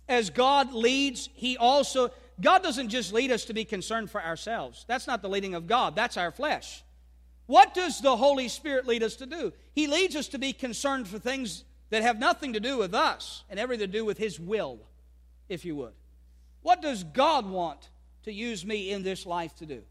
As 0.07 0.29
God 0.29 0.73
leads, 0.73 1.29
He 1.33 1.57
also, 1.57 2.11
God 2.39 2.63
doesn't 2.63 2.89
just 2.89 3.13
lead 3.13 3.31
us 3.31 3.45
to 3.45 3.53
be 3.53 3.65
concerned 3.65 4.09
for 4.09 4.21
ourselves. 4.21 4.85
That's 4.87 5.07
not 5.07 5.21
the 5.21 5.29
leading 5.29 5.55
of 5.55 5.67
God, 5.67 5.95
that's 5.95 6.17
our 6.17 6.31
flesh. 6.31 6.83
What 7.47 7.73
does 7.73 7.99
the 7.99 8.15
Holy 8.15 8.47
Spirit 8.47 8.87
lead 8.87 9.03
us 9.03 9.15
to 9.17 9.25
do? 9.25 9.51
He 9.73 9.87
leads 9.87 10.15
us 10.15 10.29
to 10.29 10.37
be 10.37 10.53
concerned 10.53 11.07
for 11.07 11.19
things 11.19 11.65
that 11.89 12.03
have 12.03 12.17
nothing 12.17 12.53
to 12.53 12.59
do 12.59 12.77
with 12.77 12.93
us 12.93 13.43
and 13.49 13.59
everything 13.59 13.87
to 13.87 13.91
do 13.91 14.05
with 14.05 14.17
His 14.17 14.39
will, 14.39 14.79
if 15.49 15.65
you 15.65 15.75
would. 15.75 15.93
What 16.61 16.81
does 16.81 17.03
God 17.03 17.45
want 17.45 17.89
to 18.23 18.31
use 18.31 18.65
me 18.65 18.91
in 18.91 19.03
this 19.03 19.25
life 19.25 19.55
to 19.57 19.65
do? 19.65 19.81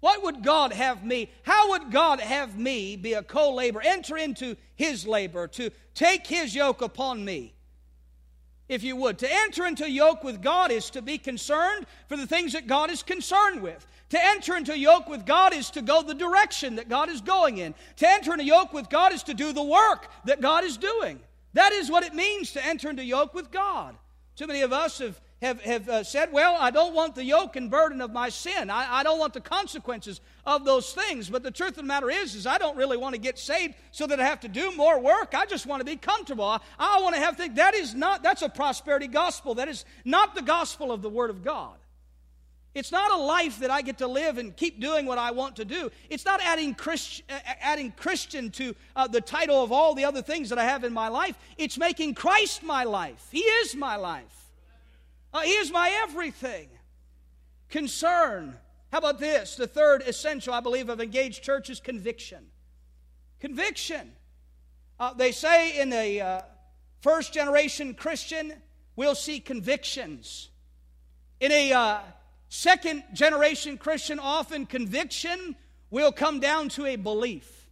What 0.00 0.22
would 0.22 0.42
God 0.42 0.72
have 0.72 1.02
me? 1.02 1.30
How 1.44 1.70
would 1.70 1.90
God 1.90 2.20
have 2.20 2.58
me 2.58 2.96
be 2.96 3.14
a 3.14 3.22
co 3.22 3.54
laborer, 3.54 3.82
enter 3.84 4.18
into 4.18 4.56
His 4.76 5.06
labor, 5.06 5.48
to 5.48 5.70
take 5.94 6.26
His 6.26 6.54
yoke 6.54 6.82
upon 6.82 7.24
me? 7.24 7.54
If 8.68 8.82
you 8.82 8.96
would. 8.96 9.18
To 9.18 9.32
enter 9.32 9.66
into 9.66 9.90
yoke 9.90 10.22
with 10.22 10.42
God 10.42 10.70
is 10.70 10.90
to 10.90 11.02
be 11.02 11.18
concerned 11.18 11.86
for 12.08 12.16
the 12.16 12.26
things 12.26 12.52
that 12.52 12.66
God 12.66 12.90
is 12.90 13.02
concerned 13.02 13.62
with. 13.62 13.86
To 14.10 14.22
enter 14.22 14.56
into 14.56 14.78
yoke 14.78 15.08
with 15.08 15.26
God 15.26 15.54
is 15.54 15.70
to 15.70 15.82
go 15.82 16.02
the 16.02 16.14
direction 16.14 16.76
that 16.76 16.88
God 16.88 17.08
is 17.08 17.20
going 17.20 17.58
in. 17.58 17.74
To 17.96 18.08
enter 18.08 18.32
into 18.32 18.44
yoke 18.44 18.72
with 18.72 18.88
God 18.88 19.12
is 19.12 19.22
to 19.24 19.34
do 19.34 19.52
the 19.52 19.62
work 19.62 20.08
that 20.24 20.40
God 20.40 20.64
is 20.64 20.76
doing. 20.76 21.18
That 21.54 21.72
is 21.72 21.90
what 21.90 22.04
it 22.04 22.14
means 22.14 22.52
to 22.52 22.64
enter 22.64 22.90
into 22.90 23.04
yoke 23.04 23.32
with 23.34 23.50
God. 23.50 23.96
Too 24.36 24.46
many 24.46 24.62
of 24.62 24.72
us 24.72 24.98
have 24.98 25.20
have, 25.42 25.60
have 25.62 25.88
uh, 25.88 26.04
said, 26.04 26.32
Well, 26.32 26.56
I 26.58 26.70
don't 26.70 26.94
want 26.94 27.14
the 27.14 27.24
yoke 27.24 27.56
and 27.56 27.70
burden 27.70 28.00
of 28.00 28.12
my 28.12 28.28
sin. 28.28 28.70
I, 28.70 29.00
I 29.00 29.02
don't 29.02 29.18
want 29.18 29.34
the 29.34 29.40
consequences 29.40 30.20
of 30.46 30.64
those 30.64 30.92
things. 30.92 31.28
But 31.28 31.42
the 31.42 31.50
truth 31.50 31.70
of 31.70 31.76
the 31.76 31.82
matter 31.82 32.10
is, 32.10 32.34
is 32.34 32.46
I 32.46 32.58
don't 32.58 32.76
really 32.76 32.96
want 32.96 33.14
to 33.14 33.20
get 33.20 33.38
saved 33.38 33.74
so 33.90 34.06
that 34.06 34.20
I 34.20 34.24
have 34.24 34.40
to 34.40 34.48
do 34.48 34.74
more 34.76 34.98
work. 35.00 35.34
I 35.34 35.46
just 35.46 35.66
want 35.66 35.80
to 35.80 35.84
be 35.84 35.96
comfortable. 35.96 36.44
I, 36.44 36.60
I 36.78 37.00
want 37.02 37.14
to 37.14 37.20
have 37.20 37.36
things. 37.36 37.56
That 37.56 37.74
is 37.74 37.94
not, 37.94 38.22
that's 38.22 38.42
a 38.42 38.48
prosperity 38.48 39.08
gospel. 39.08 39.54
That 39.54 39.68
is 39.68 39.84
not 40.04 40.34
the 40.34 40.42
gospel 40.42 40.92
of 40.92 41.02
the 41.02 41.10
Word 41.10 41.30
of 41.30 41.44
God. 41.44 41.76
It's 42.74 42.90
not 42.90 43.12
a 43.12 43.16
life 43.16 43.60
that 43.60 43.70
I 43.70 43.82
get 43.82 43.98
to 43.98 44.08
live 44.08 44.36
and 44.36 44.56
keep 44.56 44.80
doing 44.80 45.06
what 45.06 45.16
I 45.16 45.30
want 45.30 45.56
to 45.56 45.64
do. 45.64 45.90
It's 46.10 46.24
not 46.24 46.40
adding, 46.42 46.74
Christ, 46.74 47.22
adding 47.60 47.92
Christian 47.92 48.50
to 48.52 48.74
uh, 48.96 49.06
the 49.06 49.20
title 49.20 49.62
of 49.62 49.70
all 49.70 49.94
the 49.94 50.04
other 50.04 50.22
things 50.22 50.48
that 50.48 50.58
I 50.58 50.64
have 50.64 50.82
in 50.82 50.92
my 50.92 51.06
life. 51.06 51.38
It's 51.56 51.78
making 51.78 52.14
Christ 52.14 52.64
my 52.64 52.82
life. 52.82 53.28
He 53.30 53.38
is 53.38 53.76
my 53.76 53.94
life. 53.94 54.43
Uh, 55.34 55.40
he 55.40 55.50
is 55.50 55.72
my 55.72 55.90
everything. 56.04 56.68
Concern. 57.68 58.56
How 58.92 58.98
about 58.98 59.18
this? 59.18 59.56
The 59.56 59.66
third 59.66 60.02
essential, 60.02 60.54
I 60.54 60.60
believe, 60.60 60.88
of 60.88 61.00
engaged 61.00 61.42
church 61.42 61.68
is 61.68 61.80
conviction. 61.80 62.46
Conviction. 63.40 64.12
Uh, 65.00 65.12
they 65.12 65.32
say 65.32 65.80
in 65.80 65.92
a 65.92 66.20
uh, 66.20 66.40
first 67.00 67.34
generation 67.34 67.94
Christian, 67.94 68.52
we'll 68.94 69.16
see 69.16 69.40
convictions. 69.40 70.50
In 71.40 71.50
a 71.50 71.72
uh, 71.72 71.98
second 72.48 73.02
generation 73.12 73.76
Christian, 73.76 74.20
often 74.20 74.66
conviction 74.66 75.56
will 75.90 76.12
come 76.12 76.38
down 76.38 76.68
to 76.70 76.86
a 76.86 76.94
belief. 76.94 77.66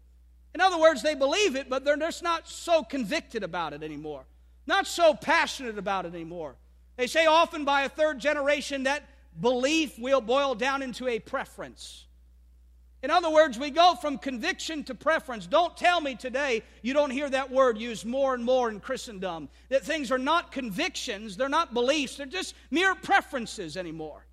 In 0.52 0.61
other 0.61 0.81
words, 0.81 1.02
they 1.02 1.14
believe 1.14 1.54
it, 1.54 1.71
but 1.71 1.85
they're 1.85 1.97
just 1.97 2.25
not 2.25 2.49
so 2.49 2.83
convicted 2.83 3.45
about 3.45 3.73
it 3.73 3.85
anymore, 3.85 4.25
not 4.66 4.88
so 4.88 5.14
passionate 5.14 5.78
about 5.78 6.07
it 6.07 6.14
anymore. 6.14 6.57
They 6.96 7.06
say 7.06 7.26
often 7.26 7.64
by 7.64 7.82
a 7.82 7.88
third 7.88 8.18
generation 8.18 8.84
that 8.84 9.04
belief 9.40 9.99
will 9.99 10.20
boil 10.20 10.54
down 10.54 10.82
into 10.82 11.08
a 11.08 11.18
preference. 11.18 12.06
In 13.02 13.11
other 13.11 13.30
words, 13.30 13.58
we 13.58 13.70
go 13.70 13.96
from 13.96 14.16
conviction 14.16 14.84
to 14.84 14.94
preference. 14.94 15.46
Don't 15.46 15.76
tell 15.76 16.00
me 16.00 16.14
today 16.14 16.62
you 16.82 16.94
don't 16.94 17.11
hear 17.11 17.28
that 17.30 17.50
word 17.50 17.76
used 17.76 18.06
more 18.06 18.32
and 18.34 18.44
more 18.44 18.70
in 18.70 18.78
Christendom. 18.78 19.49
That 19.70 19.82
things 19.82 20.12
are 20.12 20.18
not 20.18 20.52
convictions, 20.52 21.37
they're 21.37 21.49
not 21.49 21.75
beliefs, 21.75 22.16
they're 22.16 22.26
just 22.26 22.54
mere 22.70 22.94
preferences 22.94 23.76
anymore. 23.76 24.25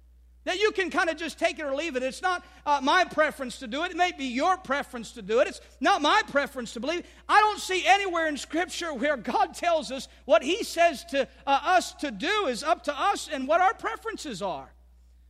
Now, 0.45 0.53
you 0.53 0.71
can 0.71 0.89
kind 0.89 1.09
of 1.09 1.17
just 1.17 1.37
take 1.37 1.59
it 1.59 1.65
or 1.65 1.75
leave 1.75 1.95
it. 1.95 2.03
It's 2.03 2.21
not 2.21 2.45
uh, 2.65 2.79
my 2.81 3.03
preference 3.03 3.59
to 3.59 3.67
do 3.67 3.83
it. 3.83 3.91
It 3.91 3.97
may 3.97 4.13
be 4.13 4.25
your 4.25 4.57
preference 4.57 5.11
to 5.11 5.21
do 5.21 5.41
it. 5.41 5.47
It's 5.47 5.61
not 5.81 6.01
my 6.01 6.21
preference 6.27 6.73
to 6.73 6.79
believe. 6.79 7.03
I 7.27 7.39
don't 7.41 7.59
see 7.59 7.85
anywhere 7.85 8.27
in 8.27 8.37
Scripture 8.37 8.93
where 8.93 9.17
God 9.17 9.53
tells 9.53 9.91
us 9.91 10.07
what 10.25 10.41
He 10.41 10.63
says 10.63 11.03
to 11.11 11.27
uh, 11.45 11.59
us 11.63 11.93
to 11.95 12.09
do 12.11 12.47
is 12.47 12.63
up 12.63 12.85
to 12.85 12.97
us 12.97 13.29
and 13.31 13.47
what 13.47 13.59
our 13.59 13.73
preferences 13.73 14.41
are. 14.41 14.71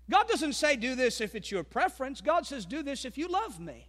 God 0.09 0.27
doesn't 0.27 0.53
say, 0.53 0.75
do 0.75 0.95
this 0.95 1.21
if 1.21 1.35
it's 1.35 1.51
your 1.51 1.63
preference. 1.63 2.21
God 2.21 2.45
says, 2.45 2.65
do 2.65 2.83
this 2.83 3.03
if 3.03 3.17
you 3.17 3.27
love 3.27 3.59
me. 3.59 3.87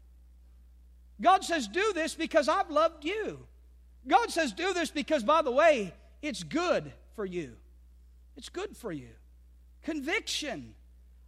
God 1.21 1.45
says, 1.45 1.69
do 1.69 1.93
this 1.95 2.15
because 2.15 2.49
I've 2.49 2.71
loved 2.71 3.05
you. 3.05 3.47
God 4.07 4.31
says, 4.31 4.53
do 4.53 4.73
this 4.73 4.91
because, 4.91 5.23
by 5.23 5.43
the 5.43 5.51
way, 5.51 5.93
it's 6.23 6.43
good 6.43 6.93
for 7.15 7.25
you. 7.25 7.57
It's 8.37 8.49
good 8.49 8.77
for 8.77 8.91
you. 8.91 9.11
Conviction. 9.83 10.75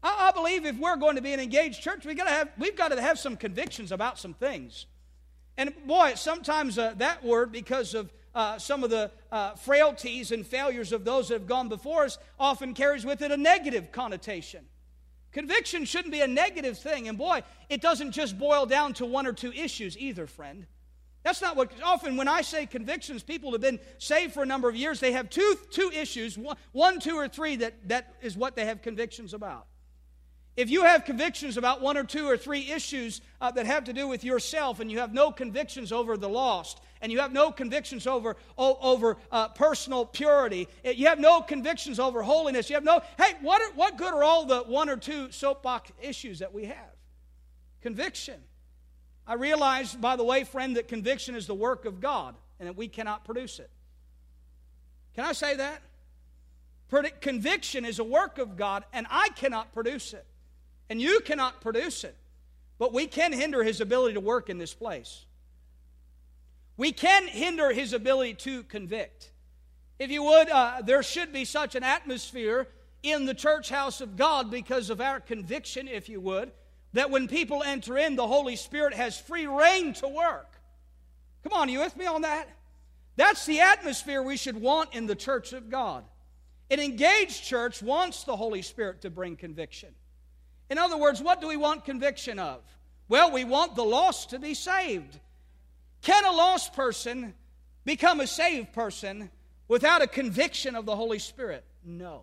I, 0.02 0.28
I 0.28 0.32
believe 0.32 0.66
if 0.66 0.78
we're 0.78 0.96
going 0.96 1.16
to 1.16 1.22
be 1.22 1.32
an 1.32 1.40
engaged 1.40 1.82
church, 1.82 2.04
we 2.04 2.14
gotta 2.14 2.30
have, 2.30 2.48
we've 2.58 2.76
got 2.76 2.88
to 2.88 3.00
have 3.00 3.18
some 3.18 3.36
convictions 3.36 3.92
about 3.92 4.18
some 4.18 4.34
things. 4.34 4.86
And 5.56 5.72
boy, 5.86 6.14
sometimes 6.16 6.78
uh, 6.78 6.94
that 6.96 7.24
word, 7.24 7.52
because 7.52 7.94
of 7.94 8.12
uh, 8.34 8.58
some 8.58 8.82
of 8.82 8.90
the 8.90 9.10
uh, 9.30 9.54
frailties 9.54 10.32
and 10.32 10.46
failures 10.46 10.92
of 10.92 11.04
those 11.04 11.28
that 11.28 11.34
have 11.34 11.46
gone 11.46 11.68
before 11.68 12.04
us, 12.04 12.18
often 12.40 12.74
carries 12.74 13.04
with 13.04 13.20
it 13.22 13.30
a 13.30 13.36
negative 13.36 13.92
connotation. 13.92 14.64
Conviction 15.32 15.84
shouldn't 15.84 16.12
be 16.12 16.20
a 16.20 16.26
negative 16.26 16.78
thing. 16.78 17.08
And 17.08 17.16
boy, 17.16 17.42
it 17.68 17.80
doesn't 17.80 18.12
just 18.12 18.38
boil 18.38 18.66
down 18.66 18.94
to 18.94 19.06
one 19.06 19.26
or 19.26 19.32
two 19.32 19.52
issues 19.52 19.96
either, 19.98 20.26
friend. 20.26 20.66
That's 21.22 21.40
not 21.40 21.56
what, 21.56 21.70
often 21.84 22.16
when 22.16 22.28
I 22.28 22.42
say 22.42 22.66
convictions, 22.66 23.22
people 23.22 23.52
have 23.52 23.60
been 23.60 23.78
saved 23.98 24.34
for 24.34 24.42
a 24.42 24.46
number 24.46 24.68
of 24.68 24.74
years, 24.74 24.98
they 24.98 25.12
have 25.12 25.30
two, 25.30 25.56
two 25.70 25.90
issues, 25.94 26.36
one, 26.72 26.98
two, 26.98 27.14
or 27.14 27.28
three 27.28 27.56
that, 27.56 27.88
that 27.88 28.14
is 28.22 28.36
what 28.36 28.56
they 28.56 28.64
have 28.64 28.82
convictions 28.82 29.32
about. 29.32 29.66
If 30.56 30.68
you 30.68 30.84
have 30.84 31.04
convictions 31.04 31.56
about 31.56 31.80
one 31.80 31.96
or 31.96 32.04
two 32.04 32.28
or 32.28 32.36
three 32.36 32.70
issues 32.70 33.22
uh, 33.40 33.50
that 33.52 33.64
have 33.64 33.84
to 33.84 33.92
do 33.92 34.06
with 34.06 34.22
yourself 34.22 34.80
and 34.80 34.90
you 34.90 34.98
have 34.98 35.14
no 35.14 35.32
convictions 35.32 35.92
over 35.92 36.16
the 36.16 36.28
lost, 36.28 36.80
and 37.00 37.10
you 37.10 37.18
have 37.18 37.32
no 37.32 37.50
convictions 37.50 38.06
over, 38.06 38.36
over 38.56 39.16
uh, 39.32 39.48
personal 39.48 40.06
purity, 40.06 40.68
eh, 40.84 40.92
you 40.92 41.08
have 41.08 41.18
no 41.18 41.40
convictions 41.40 41.98
over 41.98 42.22
holiness, 42.22 42.70
you 42.70 42.74
have 42.74 42.84
no, 42.84 43.02
hey, 43.18 43.34
what, 43.40 43.60
are, 43.60 43.72
what 43.74 43.98
good 43.98 44.14
are 44.14 44.22
all 44.22 44.44
the 44.44 44.60
one 44.60 44.88
or 44.88 44.96
two 44.96 45.30
soapbox 45.32 45.90
issues 46.00 46.38
that 46.38 46.54
we 46.54 46.66
have? 46.66 46.94
Conviction. 47.80 48.40
I 49.26 49.34
realize, 49.34 49.94
by 49.94 50.14
the 50.14 50.22
way, 50.22 50.44
friend, 50.44 50.76
that 50.76 50.86
conviction 50.86 51.34
is 51.34 51.48
the 51.48 51.54
work 51.54 51.86
of 51.86 52.00
God 52.00 52.36
and 52.60 52.68
that 52.68 52.76
we 52.76 52.86
cannot 52.86 53.24
produce 53.24 53.58
it. 53.58 53.70
Can 55.14 55.24
I 55.24 55.32
say 55.32 55.56
that? 55.56 55.82
Conviction 57.20 57.84
is 57.84 57.98
a 57.98 58.04
work 58.04 58.38
of 58.38 58.56
God 58.56 58.84
and 58.92 59.06
I 59.10 59.30
cannot 59.30 59.72
produce 59.72 60.12
it 60.12 60.24
and 60.88 61.00
you 61.00 61.20
cannot 61.20 61.60
produce 61.60 62.04
it. 62.04 62.16
But 62.78 62.92
we 62.92 63.06
can 63.06 63.32
hinder 63.32 63.62
his 63.62 63.80
ability 63.80 64.14
to 64.14 64.20
work 64.20 64.50
in 64.50 64.58
this 64.58 64.74
place. 64.74 65.24
We 66.76 66.92
can 66.92 67.28
hinder 67.28 67.72
his 67.72 67.92
ability 67.92 68.34
to 68.34 68.62
convict. 68.64 69.30
If 69.98 70.10
you 70.10 70.24
would, 70.24 70.48
uh, 70.48 70.82
there 70.84 71.02
should 71.02 71.32
be 71.32 71.44
such 71.44 71.74
an 71.74 71.84
atmosphere 71.84 72.68
in 73.02 73.26
the 73.26 73.34
church 73.34 73.68
house 73.68 74.00
of 74.00 74.16
God 74.16 74.50
because 74.50 74.90
of 74.90 75.00
our 75.00 75.20
conviction, 75.20 75.86
if 75.86 76.08
you 76.08 76.20
would, 76.20 76.52
that 76.92 77.10
when 77.10 77.28
people 77.28 77.62
enter 77.62 77.98
in, 77.98 78.16
the 78.16 78.26
Holy 78.26 78.56
Spirit 78.56 78.94
has 78.94 79.18
free 79.18 79.46
reign 79.46 79.92
to 79.94 80.08
work. 80.08 80.60
Come 81.42 81.52
on, 81.52 81.68
you 81.68 81.80
with 81.80 81.96
me 81.96 82.06
on 82.06 82.22
that? 82.22 82.48
That's 83.16 83.44
the 83.46 83.60
atmosphere 83.60 84.22
we 84.22 84.36
should 84.36 84.60
want 84.60 84.94
in 84.94 85.06
the 85.06 85.14
church 85.14 85.52
of 85.52 85.70
God. 85.70 86.04
An 86.70 86.80
engaged 86.80 87.44
church 87.44 87.82
wants 87.82 88.24
the 88.24 88.36
Holy 88.36 88.62
Spirit 88.62 89.02
to 89.02 89.10
bring 89.10 89.36
conviction. 89.36 89.94
In 90.72 90.78
other 90.78 90.96
words, 90.96 91.20
what 91.20 91.42
do 91.42 91.48
we 91.48 91.58
want 91.58 91.84
conviction 91.84 92.38
of? 92.38 92.62
Well, 93.06 93.30
we 93.30 93.44
want 93.44 93.74
the 93.74 93.84
lost 93.84 94.30
to 94.30 94.38
be 94.38 94.54
saved. 94.54 95.20
Can 96.00 96.24
a 96.24 96.32
lost 96.32 96.72
person 96.72 97.34
become 97.84 98.20
a 98.20 98.26
saved 98.26 98.72
person 98.72 99.30
without 99.68 100.00
a 100.00 100.06
conviction 100.06 100.74
of 100.74 100.86
the 100.86 100.96
Holy 100.96 101.18
Spirit? 101.18 101.62
No. 101.84 102.22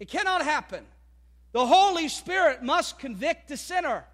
It 0.00 0.08
cannot 0.08 0.42
happen. 0.42 0.86
The 1.52 1.66
Holy 1.66 2.08
Spirit 2.08 2.62
must 2.62 2.98
convict 2.98 3.48
the 3.48 3.58
sinner, 3.58 4.06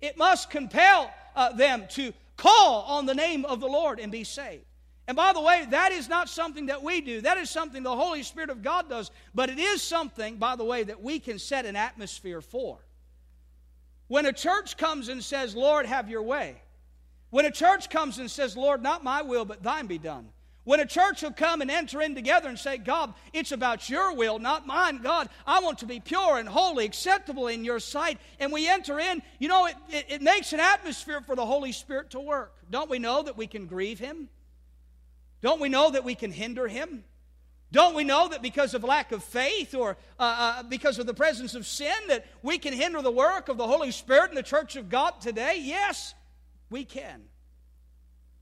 it 0.00 0.16
must 0.16 0.48
compel 0.48 1.12
uh, 1.36 1.52
them 1.52 1.84
to 1.90 2.14
call 2.38 2.84
on 2.84 3.04
the 3.04 3.14
name 3.14 3.44
of 3.44 3.60
the 3.60 3.68
Lord 3.68 4.00
and 4.00 4.10
be 4.10 4.24
saved. 4.24 4.64
And 5.10 5.16
by 5.16 5.32
the 5.32 5.40
way, 5.40 5.66
that 5.70 5.90
is 5.90 6.08
not 6.08 6.28
something 6.28 6.66
that 6.66 6.84
we 6.84 7.00
do. 7.00 7.20
That 7.22 7.36
is 7.36 7.50
something 7.50 7.82
the 7.82 7.96
Holy 7.96 8.22
Spirit 8.22 8.48
of 8.48 8.62
God 8.62 8.88
does. 8.88 9.10
But 9.34 9.50
it 9.50 9.58
is 9.58 9.82
something, 9.82 10.36
by 10.36 10.54
the 10.54 10.62
way, 10.62 10.84
that 10.84 11.02
we 11.02 11.18
can 11.18 11.40
set 11.40 11.66
an 11.66 11.74
atmosphere 11.74 12.40
for. 12.40 12.78
When 14.06 14.24
a 14.24 14.32
church 14.32 14.76
comes 14.76 15.08
and 15.08 15.20
says, 15.20 15.56
Lord, 15.56 15.86
have 15.86 16.08
your 16.08 16.22
way, 16.22 16.62
when 17.30 17.44
a 17.44 17.50
church 17.50 17.90
comes 17.90 18.20
and 18.20 18.30
says, 18.30 18.56
Lord, 18.56 18.84
not 18.84 19.02
my 19.02 19.22
will, 19.22 19.44
but 19.44 19.64
thine 19.64 19.88
be 19.88 19.98
done, 19.98 20.28
when 20.62 20.78
a 20.78 20.86
church 20.86 21.22
will 21.22 21.32
come 21.32 21.60
and 21.60 21.72
enter 21.72 22.00
in 22.00 22.14
together 22.14 22.48
and 22.48 22.56
say, 22.56 22.78
God, 22.78 23.12
it's 23.32 23.50
about 23.50 23.90
your 23.90 24.14
will, 24.14 24.38
not 24.38 24.64
mine. 24.64 24.98
God, 25.02 25.28
I 25.44 25.58
want 25.58 25.78
to 25.78 25.86
be 25.86 25.98
pure 25.98 26.38
and 26.38 26.48
holy, 26.48 26.84
acceptable 26.84 27.48
in 27.48 27.64
your 27.64 27.80
sight. 27.80 28.18
And 28.38 28.52
we 28.52 28.68
enter 28.68 29.00
in, 29.00 29.22
you 29.40 29.48
know, 29.48 29.66
it, 29.66 29.74
it, 29.88 30.06
it 30.08 30.22
makes 30.22 30.52
an 30.52 30.60
atmosphere 30.60 31.20
for 31.20 31.34
the 31.34 31.46
Holy 31.46 31.72
Spirit 31.72 32.10
to 32.10 32.20
work. 32.20 32.54
Don't 32.70 32.88
we 32.88 33.00
know 33.00 33.24
that 33.24 33.36
we 33.36 33.48
can 33.48 33.66
grieve 33.66 33.98
Him? 33.98 34.28
Don't 35.42 35.60
we 35.60 35.68
know 35.68 35.90
that 35.90 36.04
we 36.04 36.14
can 36.14 36.30
hinder 36.30 36.68
Him? 36.68 37.04
Don't 37.72 37.94
we 37.94 38.02
know 38.02 38.28
that 38.28 38.42
because 38.42 38.74
of 38.74 38.82
lack 38.82 39.12
of 39.12 39.22
faith 39.22 39.74
or 39.74 39.96
uh, 40.18 40.22
uh, 40.58 40.62
because 40.64 40.98
of 40.98 41.06
the 41.06 41.14
presence 41.14 41.54
of 41.54 41.66
sin 41.66 41.94
that 42.08 42.26
we 42.42 42.58
can 42.58 42.72
hinder 42.72 43.00
the 43.00 43.12
work 43.12 43.48
of 43.48 43.56
the 43.56 43.66
Holy 43.66 43.92
Spirit 43.92 44.30
in 44.30 44.34
the 44.34 44.42
church 44.42 44.74
of 44.74 44.88
God 44.88 45.20
today? 45.20 45.60
Yes, 45.62 46.14
we 46.68 46.84
can. 46.84 47.22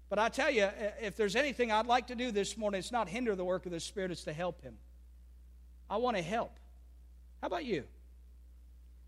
But 0.09 0.19
I 0.19 0.31
tell 0.31 0.50
you, 0.50 0.69
if 1.02 1.17
there's 1.17 1.37
anything 1.37 1.71
I'd 1.71 1.87
like 1.87 2.07
to 2.07 2.14
do 2.14 2.31
this 2.31 2.57
morning, 2.57 2.78
it's 2.78 2.93
not 2.93 3.09
hinder 3.09 3.37
the 3.37 3.45
work 3.45 3.67
of 3.67 3.73
the 3.73 3.81
Spirit, 3.81 4.11
it's 4.11 4.25
to 4.25 4.33
help 4.33 4.62
Him. 4.62 4.75
I 5.90 5.99
want 5.99 6.17
to 6.17 6.23
help. 6.23 6.59
How 7.43 7.49
about 7.49 7.67
you? 7.67 7.85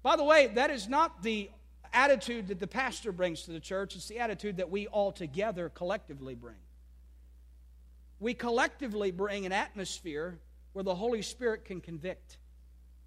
By 0.03 0.17
the 0.17 0.25
way, 0.25 0.49
that 0.55 0.71
is 0.71 0.89
not 0.89 1.23
the 1.23 1.51
attitude 1.93 2.49
that 2.49 2.61
the 2.61 2.67
pastor 2.67 3.11
brings 3.11 3.43
to 3.43 3.53
the 3.53 3.61
church, 3.61 3.97
it's 3.97 4.09
the 4.09 4.19
attitude 4.19 4.59
that 4.59 4.71
we 4.71 4.87
all 4.87 5.13
together 5.13 5.71
collectively 5.71 6.35
bring. 6.35 6.57
We 8.21 8.35
collectively 8.35 9.11
bring 9.11 9.47
an 9.47 9.53
atmosphere 9.53 10.39
where 10.73 10.85
the 10.85 10.95
Holy 10.95 11.23
Spirit 11.23 11.65
can 11.65 11.81
convict, 11.81 12.37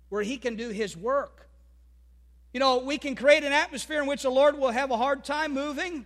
where 0.10 0.24
He 0.24 0.38
can 0.38 0.56
do 0.56 0.70
His 0.70 0.98
work. 0.98 1.48
You 2.54 2.60
know, 2.60 2.80
we 2.80 2.98
can 2.98 3.16
create 3.16 3.44
an 3.44 3.54
atmosphere 3.54 4.02
in 4.02 4.08
which 4.08 4.24
the 4.24 4.30
Lord 4.30 4.58
will 4.58 4.72
have 4.72 4.92
a 4.92 4.98
hard 4.98 5.24
time 5.24 5.54
moving. 5.54 6.06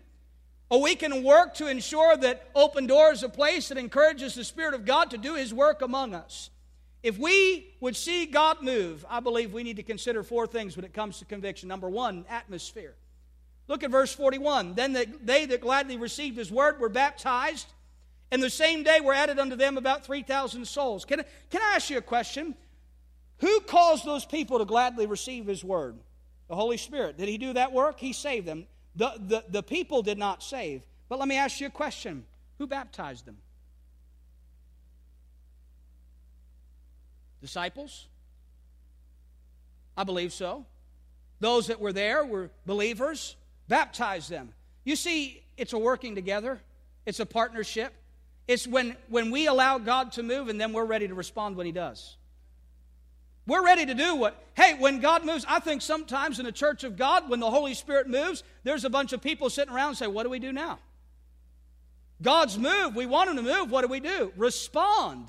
Or 0.70 0.82
we 0.82 0.96
can 0.96 1.24
work 1.24 1.54
to 1.56 1.68
ensure 1.68 2.18
that 2.18 2.50
open 2.54 2.88
door 2.88 3.14
is 3.14 3.24
a 3.24 3.30
place 3.30 3.70
that 3.70 3.78
encourages 3.78 4.36
the 4.36 4.44
Spirit 4.44 4.74
of 4.74 4.86
God 4.86 5.12
to 5.12 5.18
do 5.18 5.36
His 5.36 5.54
work 5.54 5.82
among 5.82 6.14
us. 6.14 6.50
If 7.04 7.18
we 7.18 7.74
would 7.80 7.96
see 7.96 8.26
God 8.26 8.62
move, 8.62 9.06
I 9.10 9.22
believe 9.22 9.54
we 9.54 9.64
need 9.64 9.78
to 9.78 9.84
consider 9.84 10.24
four 10.24 10.46
things 10.48 10.76
when 10.76 10.84
it 10.84 10.94
comes 10.94 11.20
to 11.20 11.26
conviction. 11.26 11.70
Number 11.70 11.90
one, 11.90 12.26
atmosphere. 12.28 12.96
Look 13.70 13.84
at 13.84 13.92
verse 13.92 14.14
41. 14.14 14.74
Then 14.74 14.94
they 15.24 15.46
that 15.46 15.62
gladly 15.62 15.96
received 15.96 16.38
His 16.38 16.52
word 16.52 16.80
were 16.80 16.90
baptized, 16.90 17.68
and 18.32 18.44
the 18.44 18.50
same 18.50 18.84
day 18.84 19.00
were 19.00 19.14
added 19.14 19.40
unto 19.40 19.56
them 19.56 19.78
about 19.78 20.06
3,000 20.06 20.66
souls. 20.66 21.06
Can, 21.06 21.24
can 21.50 21.62
I 21.62 21.76
ask 21.76 21.90
you 21.90 21.98
a 21.98 22.02
question? 22.02 22.56
Who 23.40 23.60
caused 23.62 24.06
those 24.06 24.26
people 24.26 24.60
to 24.60 24.66
gladly 24.66 25.06
receive 25.06 25.46
His 25.46 25.64
word? 25.64 25.98
The 26.50 26.56
Holy 26.56 26.78
Spirit. 26.78 27.18
Did 27.18 27.30
He 27.30 27.38
do 27.38 27.54
that 27.54 27.72
work? 27.72 28.00
He 28.00 28.14
saved 28.14 28.48
them. 28.48 28.68
The, 28.96 29.14
the, 29.20 29.44
the 29.50 29.64
people 29.64 30.02
did 30.02 30.18
not 30.18 30.44
save. 30.44 30.84
But 31.10 31.20
let 31.20 31.28
me 31.28 31.38
ask 31.38 31.60
you 31.62 31.68
a 31.68 31.72
question 31.72 32.26
who 32.58 32.68
baptized 32.68 33.26
them? 33.26 33.38
Disciples? 37.42 38.08
I 39.96 40.04
believe 40.04 40.34
so. 40.34 40.66
Those 41.40 41.68
that 41.68 41.80
were 41.80 41.94
there 41.94 42.26
were 42.26 42.50
believers, 42.66 43.36
baptized 43.68 44.30
them. 44.30 44.54
You 44.84 44.96
see, 44.96 45.44
it's 45.56 45.74
a 45.74 45.78
working 45.78 46.16
together, 46.16 46.60
it's 47.06 47.20
a 47.20 47.26
partnership. 47.26 47.94
It's 48.48 48.66
when, 48.66 48.96
when 49.10 49.32
we 49.32 49.48
allow 49.48 49.78
God 49.78 50.14
to 50.14 50.24
move 50.24 50.48
and 50.48 50.60
then 50.60 50.72
we're 50.74 50.86
ready 50.86 51.08
to 51.08 51.14
respond 51.14 51.58
when 51.58 51.66
He 51.66 51.72
does. 51.72 52.16
We're 53.46 53.64
ready 53.64 53.86
to 53.86 53.94
do 53.94 54.16
what? 54.16 54.42
Hey, 54.56 54.76
when 54.78 55.00
God 55.00 55.26
moves, 55.26 55.46
I 55.48 55.60
think 55.60 55.82
sometimes 55.82 56.38
in 56.40 56.46
the 56.46 56.52
church 56.52 56.84
of 56.84 56.98
God, 56.98 57.30
when 57.30 57.40
the 57.40 57.50
Holy 57.50 57.74
Spirit 57.74 58.08
moves, 58.08 58.44
there's 58.64 58.84
a 58.84 58.90
bunch 58.90 59.14
of 59.14 59.22
people 59.22 59.50
sitting 59.50 59.74
around 59.74 59.90
and 59.90 59.98
say, 59.98 60.08
What 60.08 60.24
do 60.24 60.30
we 60.30 60.40
do 60.40 60.52
now? 60.52 60.80
God's 62.22 62.58
moved. 62.58 62.96
We 62.96 63.06
want 63.06 63.30
Him 63.30 63.38
to 63.38 63.42
move. 63.42 63.72
What 63.72 63.82
do 63.82 63.88
we 63.88 64.02
do? 64.02 64.34
Respond. 64.36 65.28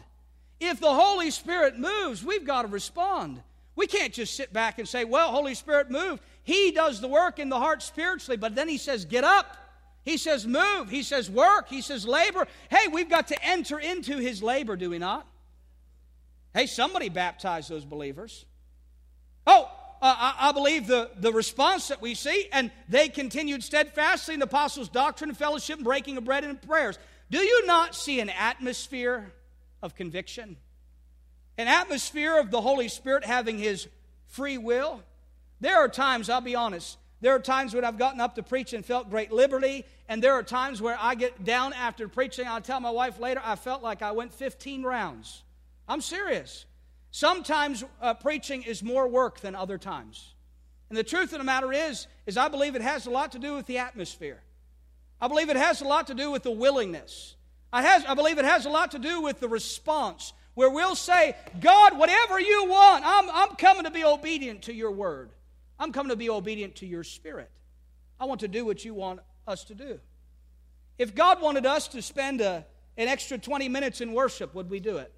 If 0.59 0.81
the 0.81 0.93
Holy 0.93 1.31
Spirit 1.31 1.79
moves, 1.79 2.25
we've 2.25 2.45
got 2.45 2.63
to 2.63 2.69
respond. 2.69 3.41
We 3.77 3.87
can't 3.87 4.13
just 4.13 4.35
sit 4.35 4.53
back 4.53 4.81
and 4.81 4.89
say, 4.89 5.05
Well, 5.05 5.31
Holy 5.31 5.55
Spirit, 5.55 5.91
move. 5.91 6.21
He 6.43 6.73
does 6.73 7.01
the 7.01 7.09
work 7.09 7.39
in 7.39 7.49
the 7.49 7.59
heart 7.59 7.83
spiritually, 7.83 8.37
but 8.37 8.57
then 8.57 8.69
He 8.69 8.79
says, 8.79 9.05
Get 9.05 9.23
up. 9.23 9.57
He 10.09 10.17
says, 10.17 10.47
Move. 10.47 10.89
He 10.89 11.03
says, 11.03 11.31
Work. 11.31 11.69
He 11.69 11.83
says, 11.83 12.09
Labor. 12.09 12.47
Hey, 12.71 12.89
we've 12.91 13.11
got 13.11 13.29
to 13.29 13.45
enter 13.45 13.79
into 13.79 14.17
His 14.17 14.43
labor, 14.43 14.75
do 14.75 14.89
we 14.89 14.99
not? 14.99 15.27
Hey, 16.55 16.65
somebody 16.65 17.11
baptized 17.11 17.69
those 17.69 17.85
believers. 17.85 18.47
Oh, 19.47 19.71
uh, 20.01 20.33
I, 20.39 20.53
believe 20.53 20.87
the, 20.87 21.11
the 21.19 21.31
response 21.31 21.89
that 21.89 22.01
we 22.01 22.15
see, 22.15 22.49
and 22.55 22.71
they 22.89 23.11
continued 23.11 23.63
steadfastly 23.63 24.33
in 24.33 24.41
the 24.41 24.47
apostles' 24.47 24.89
doctrine 24.89 25.35
fellowship 25.35 25.77
and 25.77 25.85
breaking 25.85 26.17
of 26.17 26.25
bread 26.25 26.43
and 26.43 26.63
prayers. 26.63 26.99
Do 27.31 27.41
you 27.41 27.67
not 27.67 27.95
see 27.95 28.19
an 28.21 28.31
atmosphere 28.31 29.31
of 29.83 29.95
conviction? 29.95 30.57
An 31.59 31.69
atmosphere 31.69 32.39
of 32.39 32.51
the 32.51 32.63
Holy 32.63 32.89
Spirit 32.89 33.27
having 33.27 33.59
His 33.59 33.87
free 34.27 34.57
will? 34.57 35.03
There 35.61 35.77
are 35.77 35.89
times, 35.89 36.31
I'll 36.31 36.41
be 36.41 36.55
honest, 36.55 36.97
there 37.21 37.35
are 37.35 37.41
times 37.41 37.75
when 37.75 37.85
I've 37.85 37.99
gotten 37.99 38.23
up 38.23 38.37
to 38.37 38.43
preach 38.43 38.73
and 38.73 38.87
felt 38.87 39.11
great 39.11 39.33
liberty, 39.33 39.85
and 40.09 40.23
there 40.23 40.33
are 40.33 40.43
times 40.43 40.81
where 40.81 40.97
I 40.99 41.15
get 41.15 41.45
down 41.45 41.75
after 41.75 42.09
preaching. 42.09 42.47
I'll 42.47 42.63
tell 42.63 42.81
my 42.81 42.91
wife 42.91 43.21
later, 43.21 43.43
I 43.45 43.57
felt 43.57 43.83
like 43.83 44.01
I 44.01 44.13
went 44.13 44.33
15 44.33 44.83
rounds. 44.83 45.43
I'm 45.87 46.01
serious. 46.01 46.65
Sometimes 47.11 47.85
uh, 48.01 48.15
preaching 48.15 48.63
is 48.63 48.83
more 48.83 49.07
work 49.07 49.41
than 49.41 49.55
other 49.55 49.77
times. 49.77 50.35
And 50.89 50.97
the 50.97 51.05
truth 51.05 51.33
of 51.33 51.39
the 51.39 51.45
matter 51.45 51.73
is, 51.73 52.07
is 52.27 52.39
I 52.39 52.49
believe 52.49 52.75
it 52.75 52.83
has 52.83 53.07
a 53.07 53.11
lot 53.11 53.33
to 53.33 53.39
do 53.39 53.55
with 53.55 53.67
the 53.67 53.79
atmosphere. 53.79 54.41
I 55.21 55.29
believe 55.29 55.51
it 55.51 55.57
has 55.57 55.83
a 55.83 55.85
lot 55.85 56.07
to 56.07 56.15
do 56.15 56.31
with 56.31 56.43
the 56.43 56.51
willingness. 56.51 57.35
I, 57.71 57.83
has, 57.83 58.05
I 58.07 58.15
believe 58.15 58.39
it 58.39 58.47
has 58.47 58.65
a 58.65 58.71
lot 58.71 58.93
to 58.93 58.99
do 58.99 59.21
with 59.21 59.41
the 59.41 59.49
response, 59.49 60.33
where 60.55 60.71
we'll 60.71 60.95
say, 60.95 61.37
God, 61.61 61.99
whatever 61.99 62.41
you 62.41 62.67
want, 62.67 63.05
I'm, 63.05 63.29
I'm 63.31 63.57
coming 63.57 63.85
to 63.85 63.91
be 63.91 64.05
obedient 64.05 64.63
to 64.63 64.73
your 64.73 64.91
word. 64.91 65.31
I'm 65.79 65.93
coming 65.93 66.11
to 66.11 66.17
be 66.17 66.31
obedient 66.31 66.77
to 66.77 66.87
your 66.87 67.05
spirit. 67.05 67.51
I 68.19 68.25
want 68.25 68.41
to 68.41 68.49
do 68.49 68.65
what 68.65 68.85
you 68.85 68.95
want 68.95 69.21
us 69.49 69.65
to 69.65 69.75
do. 69.75 69.99
If 70.99 71.15
God 71.15 71.41
wanted 71.41 71.67
us 71.67 71.89
to 71.89 72.03
spend 72.03 72.41
a, 72.41 72.65
an 72.97 73.09
extra 73.09 73.39
20 73.39 73.69
minutes 73.69 74.01
in 74.01 74.13
worship, 74.13 74.55
would 74.55 74.71
we 74.71 74.81
do 74.81 74.99
it? 74.99 75.13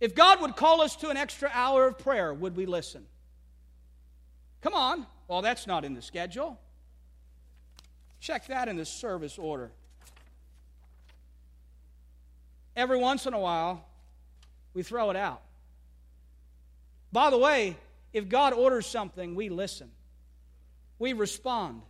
If 0.00 0.14
God 0.14 0.40
would 0.40 0.56
call 0.56 0.80
us 0.80 0.96
to 0.96 1.08
an 1.08 1.16
extra 1.16 1.50
hour 1.52 1.86
of 1.86 1.98
prayer, 1.98 2.32
would 2.32 2.56
we 2.56 2.66
listen? 2.66 3.04
Come 4.60 4.74
on. 4.74 5.06
Well, 5.26 5.42
that's 5.42 5.66
not 5.66 5.84
in 5.84 5.94
the 5.94 6.02
schedule. 6.02 6.58
Check 8.20 8.46
that 8.48 8.68
in 8.68 8.76
the 8.76 8.84
service 8.84 9.38
order. 9.38 9.70
Every 12.76 12.98
once 12.98 13.26
in 13.26 13.34
a 13.34 13.38
while, 13.38 13.84
we 14.72 14.82
throw 14.82 15.10
it 15.10 15.16
out. 15.16 15.42
By 17.12 17.30
the 17.30 17.38
way, 17.38 17.76
if 18.12 18.28
God 18.28 18.52
orders 18.52 18.86
something, 18.86 19.34
we 19.34 19.48
listen, 19.48 19.90
we 20.98 21.12
respond. 21.12 21.82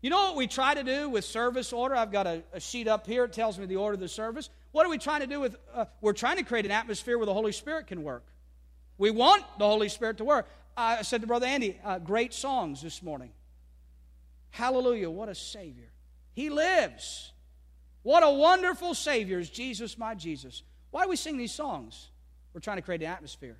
You 0.00 0.10
know 0.10 0.18
what 0.18 0.36
we 0.36 0.46
try 0.46 0.74
to 0.74 0.84
do 0.84 1.08
with 1.08 1.24
service 1.24 1.72
order? 1.72 1.96
I've 1.96 2.12
got 2.12 2.26
a, 2.26 2.42
a 2.52 2.60
sheet 2.60 2.86
up 2.86 3.06
here. 3.06 3.24
It 3.24 3.32
tells 3.32 3.58
me 3.58 3.66
the 3.66 3.76
order 3.76 3.94
of 3.94 4.00
the 4.00 4.08
service. 4.08 4.48
What 4.70 4.86
are 4.86 4.88
we 4.88 4.98
trying 4.98 5.20
to 5.20 5.26
do 5.26 5.40
with? 5.40 5.56
Uh, 5.74 5.86
we're 6.00 6.12
trying 6.12 6.36
to 6.36 6.44
create 6.44 6.64
an 6.64 6.70
atmosphere 6.70 7.18
where 7.18 7.26
the 7.26 7.34
Holy 7.34 7.52
Spirit 7.52 7.88
can 7.88 8.04
work. 8.04 8.24
We 8.96 9.10
want 9.10 9.44
the 9.58 9.66
Holy 9.66 9.88
Spirit 9.88 10.18
to 10.18 10.24
work. 10.24 10.48
I 10.76 11.02
said 11.02 11.22
to 11.22 11.26
Brother 11.26 11.46
Andy, 11.46 11.78
uh, 11.84 11.98
great 11.98 12.32
songs 12.32 12.80
this 12.80 13.02
morning. 13.02 13.30
Hallelujah, 14.50 15.10
what 15.10 15.28
a 15.28 15.34
Savior. 15.34 15.90
He 16.32 16.50
lives. 16.50 17.32
What 18.02 18.22
a 18.22 18.30
wonderful 18.30 18.94
Savior 18.94 19.40
is 19.40 19.50
Jesus, 19.50 19.98
my 19.98 20.14
Jesus. 20.14 20.62
Why 20.92 21.02
do 21.02 21.08
we 21.08 21.16
sing 21.16 21.36
these 21.36 21.52
songs? 21.52 22.08
We're 22.52 22.60
trying 22.60 22.76
to 22.76 22.82
create 22.82 23.02
an 23.02 23.08
atmosphere. 23.08 23.56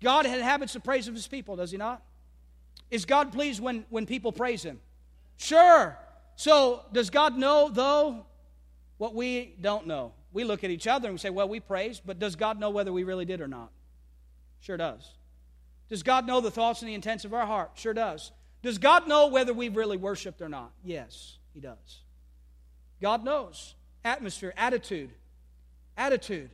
God 0.00 0.26
inhabits 0.26 0.74
the 0.74 0.80
praise 0.80 1.08
of 1.08 1.14
His 1.14 1.26
people, 1.26 1.56
does 1.56 1.72
He 1.72 1.76
not? 1.76 2.02
Is 2.94 3.06
God 3.06 3.32
pleased 3.32 3.60
when, 3.60 3.84
when 3.90 4.06
people 4.06 4.30
praise 4.30 4.62
Him? 4.62 4.78
Sure. 5.36 5.98
So, 6.36 6.84
does 6.92 7.10
God 7.10 7.36
know, 7.36 7.68
though, 7.68 8.24
what 8.98 9.16
we 9.16 9.56
don't 9.60 9.88
know? 9.88 10.12
We 10.32 10.44
look 10.44 10.62
at 10.62 10.70
each 10.70 10.86
other 10.86 11.08
and 11.08 11.14
we 11.14 11.18
say, 11.18 11.30
well, 11.30 11.48
we 11.48 11.58
praise, 11.58 12.00
but 12.06 12.20
does 12.20 12.36
God 12.36 12.60
know 12.60 12.70
whether 12.70 12.92
we 12.92 13.02
really 13.02 13.24
did 13.24 13.40
or 13.40 13.48
not? 13.48 13.72
Sure 14.60 14.76
does. 14.76 15.10
Does 15.88 16.04
God 16.04 16.24
know 16.24 16.40
the 16.40 16.52
thoughts 16.52 16.82
and 16.82 16.88
the 16.88 16.94
intents 16.94 17.24
of 17.24 17.34
our 17.34 17.44
heart? 17.44 17.72
Sure 17.74 17.94
does. 17.94 18.30
Does 18.62 18.78
God 18.78 19.08
know 19.08 19.26
whether 19.26 19.52
we've 19.52 19.74
really 19.74 19.96
worshiped 19.96 20.40
or 20.40 20.48
not? 20.48 20.70
Yes, 20.84 21.38
He 21.52 21.58
does. 21.58 22.02
God 23.02 23.24
knows. 23.24 23.74
Atmosphere, 24.04 24.54
attitude. 24.56 25.10
Attitude. 25.96 26.50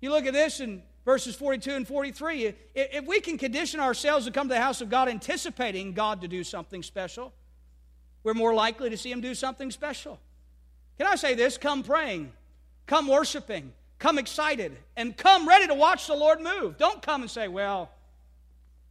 You 0.00 0.08
look 0.08 0.24
at 0.24 0.32
this 0.32 0.60
in 0.60 0.82
verses 1.08 1.34
42 1.34 1.70
and 1.74 1.88
43. 1.88 2.54
If 2.74 3.06
we 3.06 3.20
can 3.20 3.38
condition 3.38 3.80
ourselves 3.80 4.26
to 4.26 4.30
come 4.30 4.46
to 4.48 4.54
the 4.54 4.60
house 4.60 4.82
of 4.82 4.90
God 4.90 5.08
anticipating 5.08 5.94
God 5.94 6.20
to 6.20 6.28
do 6.28 6.44
something 6.44 6.82
special, 6.82 7.32
we're 8.24 8.34
more 8.34 8.52
likely 8.52 8.90
to 8.90 8.96
see 8.98 9.10
Him 9.10 9.22
do 9.22 9.34
something 9.34 9.70
special. 9.70 10.20
Can 10.98 11.06
I 11.06 11.14
say 11.14 11.32
this? 11.32 11.56
Come 11.56 11.82
praying, 11.82 12.30
come 12.86 13.08
worshiping, 13.08 13.72
come 13.98 14.18
excited, 14.18 14.76
and 14.98 15.16
come 15.16 15.48
ready 15.48 15.66
to 15.68 15.72
watch 15.72 16.08
the 16.08 16.14
Lord 16.14 16.42
move. 16.42 16.76
Don't 16.76 17.00
come 17.00 17.22
and 17.22 17.30
say, 17.30 17.48
well, 17.48 17.90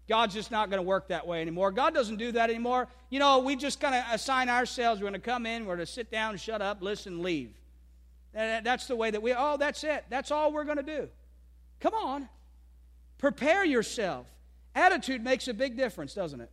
God's 0.10 0.34
just 0.34 0.50
not 0.50 0.72
going 0.72 0.80
to 0.80 0.88
work 0.88 1.10
that 1.10 1.28
way 1.28 1.40
anymore. 1.42 1.72
God 1.72 1.94
doesn't 1.94 2.18
do 2.18 2.32
that 2.32 2.50
anymore. 2.50 2.88
You 3.12 3.20
know, 3.20 3.38
we 3.38 3.56
just 3.56 3.80
kind 3.80 3.94
of 3.94 4.04
assign 4.12 4.50
ourselves. 4.50 5.02
We're 5.02 5.12
going 5.12 5.22
to 5.22 5.30
come 5.30 5.46
in, 5.46 5.68
we're 5.68 5.76
going 5.76 5.86
to 5.86 5.94
sit 5.94 6.10
down, 6.10 6.38
shut 6.38 6.64
up, 6.64 6.82
listen, 6.82 7.22
leave. 7.22 7.52
That's 8.34 8.88
the 8.88 8.96
way 8.96 9.12
that 9.12 9.22
we, 9.22 9.36
oh, 9.38 9.58
that's 9.58 9.84
it. 9.84 10.06
That's 10.10 10.32
all 10.32 10.52
we're 10.52 10.64
going 10.64 10.78
to 10.78 10.84
do. 10.84 11.10
Come 11.80 11.94
on. 11.94 12.30
Prepare 13.18 13.66
yourself. 13.66 14.28
Attitude 14.76 15.24
makes 15.24 15.48
a 15.48 15.54
big 15.54 15.78
difference, 15.78 16.14
doesn't 16.14 16.42
it? 16.42 16.52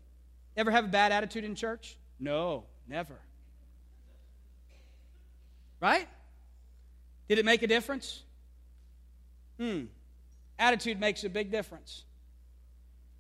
Ever 0.57 0.71
have 0.71 0.85
a 0.85 0.89
bad 0.89 1.13
attitude 1.13 1.45
in 1.45 1.55
church? 1.55 1.97
No, 2.19 2.65
never. 2.89 3.15
Right? 5.81 6.09
Did 7.29 7.39
it 7.39 7.45
make 7.45 7.63
a 7.63 7.67
difference? 7.67 8.23
Hmm. 9.59 9.85
Attitude 10.59 11.01
makes 11.01 11.25
a 11.25 11.29
big 11.29 11.51
difference. 11.51 12.05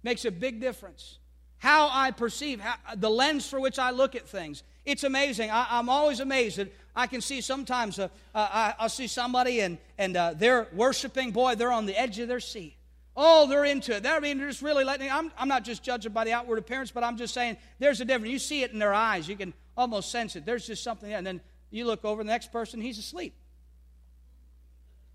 Makes 0.02 0.24
a 0.24 0.30
big 0.30 0.60
difference. 0.60 1.18
How 1.58 1.88
I 1.90 2.10
perceive, 2.10 2.60
how, 2.60 2.76
the 2.94 3.10
lens 3.10 3.48
for 3.48 3.58
which 3.58 3.78
I 3.78 3.90
look 3.90 4.14
at 4.14 4.28
things. 4.28 4.62
It's 4.84 5.04
amazing. 5.04 5.50
I, 5.50 5.78
am 5.78 5.88
always 5.88 6.20
amazed 6.20 6.60
I 6.96 7.07
can 7.07 7.20
see 7.20 7.40
sometimes, 7.40 7.98
uh, 7.98 8.09
uh, 8.35 8.72
I, 8.78 8.83
will 8.83 8.88
see 8.88 9.07
somebody 9.07 9.61
and, 9.61 9.78
and 9.98 10.16
uh, 10.16 10.35
they're 10.37 10.68
worshiping. 10.72 11.33
Boy, 11.33 11.57
they're 11.57 11.72
on 11.72 11.87
the 11.87 11.98
edge 11.98 12.18
of 12.18 12.28
their 12.28 12.40
seat. 12.40 12.76
Oh, 13.16 13.46
they're 13.48 13.64
into 13.64 13.96
it. 13.96 14.02
They're, 14.02 14.16
I 14.16 14.20
mean, 14.20 14.38
they're 14.38 14.48
just 14.48 14.62
really 14.62 14.85
letting. 14.85 15.11
I'm, 15.11 15.30
I'm 15.38 15.48
not 15.48 15.64
just 15.64 15.83
judging 15.83 16.12
by 16.12 16.24
the 16.24 16.33
outward 16.33 16.59
appearance, 16.59 16.90
but 16.90 17.04
I'm 17.04 17.16
just 17.16 17.35
saying 17.35 17.57
there's 17.78 18.00
a 18.00 18.04
difference. 18.04 18.33
You 18.33 18.38
see 18.38 18.62
it 18.62 18.72
in 18.72 18.78
their 18.78 18.94
eyes. 18.94 19.28
You 19.28 19.37
can 19.37 19.54
almost 19.76 20.11
sense 20.11 20.37
it. 20.37 20.44
There's 20.44 20.66
just 20.66 20.83
something 20.83 21.09
there. 21.09 21.18
And 21.18 21.26
then 21.26 21.40
you 21.70 21.85
look 21.85 22.04
over 22.04 22.22
the 22.22 22.28
next 22.28 22.52
person, 22.52 22.80
he's 22.80 22.98
asleep. 22.98 23.35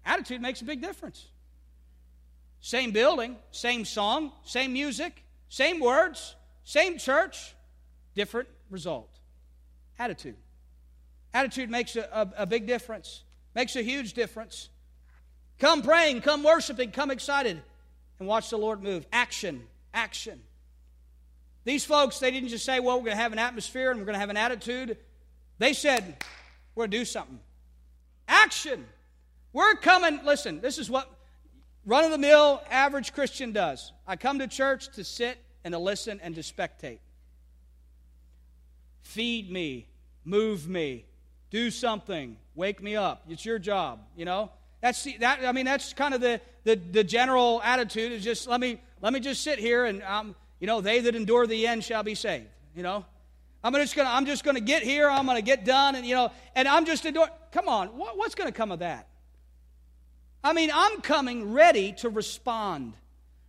Attitude 0.06 0.42
makes 0.42 0.62
a 0.62 0.66
big 0.66 0.82
difference. 0.82 1.28
Same 2.62 2.92
building, 2.92 3.38
same 3.52 3.86
song, 3.86 4.32
same 4.44 4.74
music, 4.74 5.24
same 5.48 5.80
words, 5.80 6.36
same 6.64 6.98
church, 6.98 7.54
different 8.16 8.50
result. 8.70 9.10
Attitude. 9.98 10.36
Attitude 11.34 11.70
makes 11.70 11.96
a, 11.96 12.02
a, 12.12 12.44
a 12.44 12.46
big 12.46 12.66
difference, 12.66 13.24
makes 13.56 13.76
a 13.76 13.82
huge 13.82 14.14
difference. 14.14 14.70
Come 15.60 15.82
praying, 15.82 16.22
come 16.22 16.44
worshiping, 16.44 16.92
come 16.92 17.12
excited, 17.12 17.62
and 18.18 18.28
watch 18.28 18.50
the 18.50 18.58
Lord 18.58 18.82
move. 18.82 19.06
Action, 19.12 19.64
action. 19.94 20.40
These 21.66 21.86
folks, 21.86 22.20
they 22.20 22.32
didn't 22.32 22.50
just 22.50 22.66
say, 22.66 22.80
well, 22.80 22.98
we're 22.98 23.06
going 23.06 23.18
to 23.18 23.22
have 23.22 23.34
an 23.34 23.40
atmosphere 23.40 23.92
and 23.92 24.00
we're 24.00 24.06
going 24.06 24.16
to 24.16 24.20
have 24.20 24.30
an 24.30 24.38
attitude. 24.38 24.98
They 25.58 25.74
said, 25.74 26.18
we're 26.74 26.84
going 26.84 26.92
to 26.92 26.98
do 26.98 27.06
something. 27.06 27.40
Action. 28.28 28.86
We're 29.52 29.76
coming. 29.76 30.22
Listen, 30.24 30.62
this 30.62 30.78
is 30.78 30.90
what 30.90 31.10
run 31.86 32.06
of 32.06 32.12
the 32.12 32.18
mill 32.18 32.62
average 32.70 33.14
Christian 33.14 33.52
does. 33.52 33.92
I 34.08 34.16
come 34.16 34.40
to 34.40 34.48
church 34.48 34.90
to 34.94 35.04
sit 35.04 35.38
and 35.64 35.74
to 35.74 35.80
listen 35.80 36.20
and 36.24 36.34
to 36.36 36.42
spectate. 36.42 37.00
Feed 39.02 39.52
me, 39.52 39.88
move 40.24 40.68
me, 40.68 41.06
do 41.50 41.72
something, 41.72 42.38
wake 42.56 42.82
me 42.82 42.96
up. 42.96 43.24
It's 43.30 43.46
your 43.46 43.60
job, 43.60 44.00
you 44.16 44.26
know? 44.26 44.52
That's 44.82 45.04
the, 45.04 45.18
that 45.18 45.46
I 45.46 45.52
mean 45.52 45.66
that's 45.66 45.94
kind 45.94 46.14
of 46.14 46.22
the, 46.22 46.40
the 46.64 46.76
the 46.76 47.04
general 47.04 47.62
attitude 47.64 48.12
is 48.12 48.24
just 48.24 48.48
let 48.48 48.62
me 48.62 48.80
let 49.02 49.12
me 49.12 49.20
just 49.20 49.44
sit 49.44 49.60
here 49.60 49.86
and 49.86 50.02
um, 50.04 50.36
you 50.60 50.68
know, 50.68 50.82
they 50.82 51.02
that 51.02 51.16
endure 51.16 51.48
the 51.48 51.68
end 51.68 51.84
shall 51.84 52.04
be 52.04 52.16
saved, 52.16 52.48
you 52.76 52.84
know? 52.84 53.06
I'm 53.64 53.74
just 53.74 53.96
gonna 53.96 54.10
I'm 54.10 54.26
just 54.26 54.44
gonna 54.44 54.62
get 54.62 54.84
here, 54.84 55.10
I'm 55.10 55.26
gonna 55.26 55.42
get 55.42 55.66
done, 55.66 55.96
and 55.96 56.06
you 56.06 56.16
know, 56.16 56.32
and 56.56 56.68
I'm 56.68 56.86
just 56.86 57.06
endure 57.06 57.28
come 57.52 57.68
on, 57.68 57.90
what, 57.90 58.18
what's 58.18 58.36
gonna 58.36 58.52
come 58.52 58.72
of 58.72 58.80
that? 58.80 59.08
I 60.44 60.54
mean, 60.54 60.72
I'm 60.74 61.02
coming 61.02 61.52
ready 61.52 61.92
to 61.94 62.10
respond. 62.10 62.94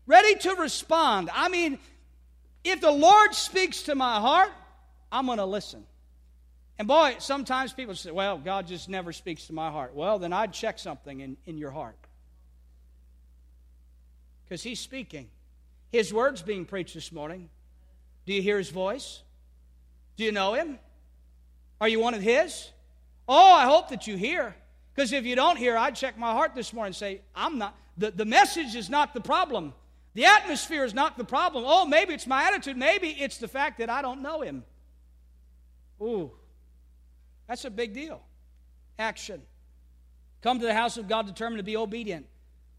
Ready 0.06 0.34
to 0.40 0.56
respond. 0.56 1.30
I 1.32 1.48
mean, 1.48 1.78
if 2.64 2.80
the 2.80 2.90
Lord 2.90 3.34
speaks 3.34 3.84
to 3.84 3.94
my 3.94 4.18
heart, 4.18 4.50
I'm 5.12 5.26
to 5.38 5.44
listen. 5.44 5.84
And 6.80 6.88
boy, 6.88 7.16
sometimes 7.18 7.74
people 7.74 7.94
say, 7.94 8.10
well, 8.10 8.38
God 8.38 8.66
just 8.66 8.88
never 8.88 9.12
speaks 9.12 9.48
to 9.48 9.52
my 9.52 9.70
heart. 9.70 9.94
Well, 9.94 10.18
then 10.18 10.32
I'd 10.32 10.54
check 10.54 10.78
something 10.78 11.20
in, 11.20 11.36
in 11.44 11.58
your 11.58 11.70
heart. 11.70 11.98
Because 14.48 14.62
He's 14.62 14.80
speaking. 14.80 15.28
His 15.92 16.10
word's 16.10 16.40
being 16.40 16.64
preached 16.64 16.94
this 16.94 17.12
morning. 17.12 17.50
Do 18.24 18.32
you 18.32 18.40
hear 18.40 18.56
His 18.56 18.70
voice? 18.70 19.20
Do 20.16 20.24
you 20.24 20.32
know 20.32 20.54
Him? 20.54 20.78
Are 21.82 21.86
you 21.86 22.00
one 22.00 22.14
of 22.14 22.22
His? 22.22 22.70
Oh, 23.28 23.52
I 23.52 23.66
hope 23.66 23.90
that 23.90 24.06
you 24.06 24.16
hear. 24.16 24.56
Because 24.94 25.12
if 25.12 25.26
you 25.26 25.36
don't 25.36 25.58
hear, 25.58 25.76
I'd 25.76 25.96
check 25.96 26.16
my 26.16 26.32
heart 26.32 26.54
this 26.54 26.72
morning 26.72 26.92
and 26.92 26.96
say, 26.96 27.20
I'm 27.36 27.58
not, 27.58 27.76
the, 27.98 28.10
the 28.10 28.24
message 28.24 28.74
is 28.74 28.88
not 28.88 29.12
the 29.12 29.20
problem. 29.20 29.74
The 30.14 30.24
atmosphere 30.24 30.86
is 30.86 30.94
not 30.94 31.18
the 31.18 31.24
problem. 31.24 31.64
Oh, 31.66 31.84
maybe 31.84 32.14
it's 32.14 32.26
my 32.26 32.44
attitude. 32.44 32.78
Maybe 32.78 33.10
it's 33.10 33.36
the 33.36 33.48
fact 33.48 33.80
that 33.80 33.90
I 33.90 34.00
don't 34.00 34.22
know 34.22 34.40
Him. 34.40 34.64
Ooh, 36.00 36.32
that's 37.50 37.64
a 37.64 37.70
big 37.70 37.92
deal. 37.94 38.22
Action. 38.96 39.42
Come 40.40 40.60
to 40.60 40.66
the 40.66 40.72
house 40.72 40.96
of 40.98 41.08
God 41.08 41.26
determined 41.26 41.58
to 41.58 41.64
be 41.64 41.76
obedient. 41.76 42.26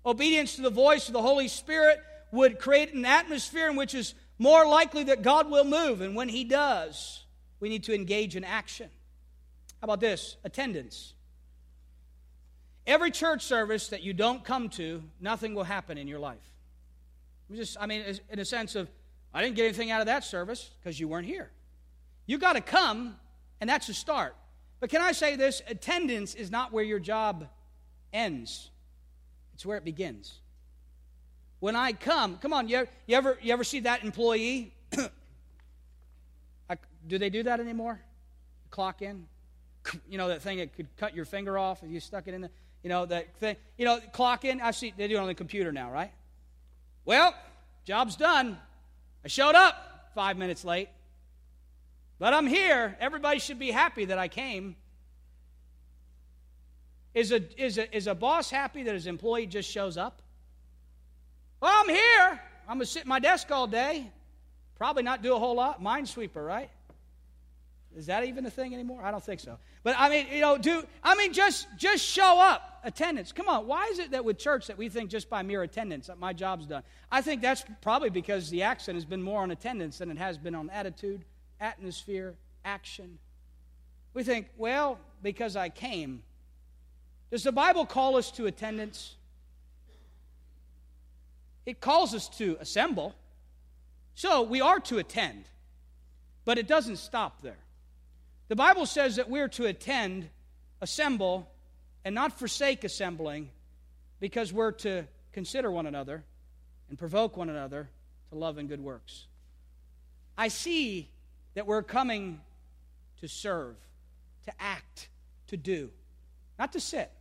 Obedience 0.06 0.56
to 0.56 0.62
the 0.62 0.70
voice 0.70 1.10
of 1.10 1.14
the 1.14 1.22
Holy 1.22 1.50
Spirit 1.50 2.00
would 2.32 2.58
create 2.58 2.94
an 2.94 3.04
atmosphere 3.04 3.70
in 3.70 3.76
which 3.76 3.94
is 3.94 4.14
more 4.40 4.66
likely 4.66 5.04
that 5.04 5.24
God 5.24 5.52
will 5.52 5.66
move. 5.66 6.00
And 6.00 6.16
when 6.16 6.30
He 6.30 6.46
does, 6.46 7.26
we 7.60 7.68
need 7.68 7.84
to 7.84 7.94
engage 7.94 8.38
in 8.38 8.46
action. 8.46 8.90
How 9.82 9.86
about 9.86 10.00
this? 10.00 10.38
Attendance. 10.46 11.16
Every 12.88 13.12
church 13.12 13.44
service 13.44 13.90
that 13.90 14.04
you 14.04 14.14
don't 14.14 14.42
come 14.42 14.70
to, 14.70 15.04
nothing 15.20 15.54
will 15.54 15.66
happen 15.66 15.98
in 15.98 16.08
your 16.08 16.20
life. 16.20 16.38
Just, 17.54 17.76
I 17.78 17.88
mean, 17.88 18.06
in 18.30 18.40
a 18.40 18.46
sense 18.46 18.76
of, 18.76 18.90
I 19.34 19.42
didn't 19.42 19.58
get 19.58 19.66
anything 19.66 19.92
out 19.92 20.00
of 20.00 20.08
that 20.08 20.24
service 20.24 20.70
because 20.80 20.98
you 20.98 21.10
weren't 21.10 21.28
here. 21.28 21.52
You 22.26 22.38
got 22.38 22.54
to 22.54 22.62
come, 22.62 23.18
and 23.60 23.70
that's 23.70 23.90
a 23.90 23.94
start. 23.94 24.34
But 24.82 24.90
can 24.90 25.00
I 25.02 25.14
say 25.14 25.38
this? 25.38 25.62
Attendance 25.68 26.36
is 26.36 26.52
not 26.52 26.74
where 26.74 26.84
your 26.84 27.00
job 27.00 27.48
ends, 28.12 28.70
it's 29.54 29.66
where 29.66 29.78
it 29.78 29.86
begins. 29.86 30.34
When 31.62 31.76
I 31.76 31.94
come, 31.94 32.38
come 32.38 32.52
on, 32.54 32.68
you 32.68 32.78
ever, 32.78 32.90
you 33.06 33.16
ever, 33.16 33.38
you 33.42 33.54
ever 33.54 33.64
see 33.64 33.82
that 33.82 34.04
employee? 34.04 34.74
do 37.08 37.20
they 37.20 37.30
do 37.30 37.44
that 37.44 37.60
anymore? 37.60 38.02
Clock 38.70 39.02
in? 39.02 39.28
You 40.10 40.18
know, 40.18 40.28
that 40.28 40.42
thing 40.42 40.58
that 40.58 40.76
could 40.76 40.88
cut 40.98 41.16
your 41.16 41.26
finger 41.26 41.58
off 41.58 41.84
if 41.84 41.90
you 41.90 42.00
stuck 42.00 42.28
it 42.28 42.34
in 42.34 42.42
there? 42.42 42.52
You 42.84 42.90
know, 42.90 43.06
that 43.06 43.36
thing, 43.36 43.56
you 43.78 43.86
know, 43.86 44.00
clock 44.12 44.44
in. 44.46 44.60
I 44.62 44.72
see 44.72 44.94
they 44.96 45.08
do 45.08 45.16
it 45.16 45.20
on 45.20 45.28
the 45.28 45.36
computer 45.36 45.72
now, 45.72 45.92
right? 45.92 46.12
Well, 47.06 47.36
job's 47.84 48.16
done. 48.16 48.58
I 49.24 49.28
showed 49.28 49.54
up 49.54 50.12
five 50.16 50.38
minutes 50.38 50.66
late. 50.66 50.90
But 52.22 52.36
I'm 52.36 52.46
here. 52.46 52.96
Everybody 53.00 53.40
should 53.40 53.58
be 53.58 53.72
happy 53.72 54.06
that 54.06 54.20
I 54.20 54.28
came. 54.28 54.76
Is 57.16 57.32
a, 57.32 57.42
is 57.60 57.80
a, 57.80 57.98
is 57.98 58.06
a 58.06 58.14
boss 58.14 58.52
happy 58.52 58.84
that 58.84 58.94
his 58.94 59.08
employee 59.08 59.48
just 59.48 59.68
shows 59.68 59.98
up? 59.98 60.22
Well, 61.62 61.74
I'm 61.74 61.90
here. 61.90 62.40
I'm 62.68 62.78
going 62.78 62.82
to 62.82 62.86
sit 62.86 63.02
at 63.02 63.08
my 63.08 63.18
desk 63.18 63.50
all 63.50 63.66
day. 63.66 64.08
Probably 64.78 65.02
not 65.02 65.24
do 65.24 65.36
a 65.36 65.40
whole 65.40 65.56
lot. 65.56 65.82
Minesweeper, 65.82 66.46
right? 66.46 66.70
Is 67.98 68.06
that 68.06 68.24
even 68.26 68.46
a 68.46 68.52
thing 68.52 68.76
anymore? 68.76 69.02
I 69.04 69.10
don't 69.10 69.24
think 69.24 69.40
so. 69.40 69.58
But 69.82 69.96
I 69.98 70.08
mean, 70.08 70.28
you 70.32 70.42
know, 70.42 70.60
do 70.60 70.84
I 71.04 71.16
mean 71.16 71.34
just 71.34 71.68
just 71.76 72.06
show 72.06 72.40
up, 72.40 72.82
attendance. 72.84 73.32
Come 73.32 73.50
on. 73.50 73.66
Why 73.66 73.88
is 73.88 73.98
it 73.98 74.12
that 74.12 74.24
with 74.24 74.38
church 74.38 74.68
that 74.68 74.78
we 74.78 74.90
think 74.90 75.10
just 75.10 75.28
by 75.28 75.42
mere 75.42 75.64
attendance 75.64 76.06
that 76.06 76.20
my 76.20 76.34
job's 76.34 76.68
done? 76.68 76.84
I 77.12 77.22
think 77.22 77.42
that's 77.42 77.66
probably 77.82 78.12
because 78.12 78.52
the 78.52 78.62
accent 78.62 78.96
has 78.96 79.06
been 79.06 79.24
more 79.24 79.42
on 79.42 79.50
attendance 79.50 79.98
than 79.98 80.12
it 80.12 80.20
has 80.20 80.38
been 80.38 80.54
on 80.54 80.70
attitude, 80.70 81.26
atmosphere, 81.62 82.36
action. 82.66 83.20
We 84.14 84.24
think, 84.24 84.50
well, 84.58 84.98
because 85.24 85.56
I 85.56 85.70
came. 85.70 86.24
Does 87.30 87.44
the 87.44 87.52
Bible 87.54 87.86
call 87.86 88.18
us 88.18 88.32
to 88.32 88.48
attendance? 88.48 89.16
It 91.66 91.80
calls 91.80 92.14
us 92.14 92.28
to 92.40 92.58
assemble. 92.60 93.16
So 94.16 94.42
we 94.42 94.60
are 94.60 94.80
to 94.82 94.98
attend. 94.98 95.46
But 96.44 96.58
it 96.58 96.68
doesn't 96.68 96.98
stop 96.98 97.42
there. 97.42 97.60
The 98.50 98.56
Bible 98.56 98.86
says 98.86 99.16
that 99.16 99.30
we're 99.30 99.48
to 99.50 99.66
attend, 99.68 100.28
assemble, 100.82 101.50
and 102.04 102.14
not 102.16 102.38
forsake 102.38 102.84
assembling 102.84 103.50
because 104.20 104.52
we're 104.52 104.72
to 104.72 105.06
consider 105.32 105.72
one 105.72 105.86
another 105.86 106.24
and 106.90 106.98
provoke 106.98 107.38
one 107.38 107.50
another 107.50 107.90
to 108.30 108.36
love 108.36 108.58
and 108.58 108.68
good 108.68 108.82
works. 108.82 109.28
I 110.38 110.50
see 110.50 111.11
that 111.54 111.68
we're 111.68 111.84
coming 111.84 112.42
to 113.20 113.28
serve, 113.28 113.76
to 114.46 114.54
act, 114.60 115.10
to 115.48 115.58
do, 115.58 115.90
not 116.58 116.74
to 116.74 116.80
sit. 116.80 117.12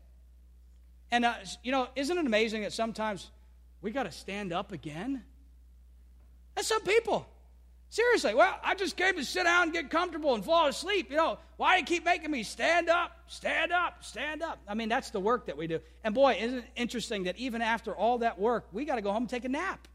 And, 1.11 1.25
uh, 1.25 1.35
you 1.63 1.73
know, 1.73 1.89
isn't 1.97 2.17
it 2.17 2.25
amazing 2.25 2.63
that 2.63 2.73
sometimes 2.73 3.31
we 3.83 3.91
got 3.91 4.05
to 4.05 4.13
stand 4.13 4.53
up 4.53 4.73
again? 4.73 5.25
That's 6.55 6.69
some 6.69 6.83
people. 6.83 7.27
Seriously, 7.93 8.35
well, 8.35 8.57
I 8.63 8.77
just 8.77 8.97
came 8.97 9.17
to 9.17 9.25
sit 9.25 9.45
down 9.45 9.65
and 9.65 9.73
get 9.73 9.91
comfortable 9.91 10.37
and 10.37 10.45
fall 10.45 10.69
asleep. 10.69 11.11
You 11.11 11.17
know, 11.17 11.39
why 11.57 11.75
do 11.75 11.81
you 11.81 11.87
keep 11.87 12.05
making 12.05 12.31
me 12.31 12.45
stand 12.45 12.89
up, 12.89 13.11
stand 13.27 13.73
up, 13.73 14.05
stand 14.05 14.43
up? 14.43 14.61
I 14.69 14.75
mean, 14.75 14.89
that's 14.89 15.11
the 15.11 15.19
work 15.19 15.47
that 15.47 15.57
we 15.57 15.67
do. 15.67 15.81
And 16.05 16.15
boy, 16.15 16.39
isn't 16.41 16.59
it 16.59 16.65
interesting 16.77 17.25
that 17.25 17.37
even 17.37 17.63
after 17.63 17.93
all 17.93 18.19
that 18.19 18.39
work, 18.39 18.69
we 18.71 18.85
got 18.85 18.95
to 18.95 19.03
go 19.03 19.11
home 19.13 19.25
and 19.25 19.31
take 19.31 19.45
a 19.45 19.49
nap. 19.49 19.89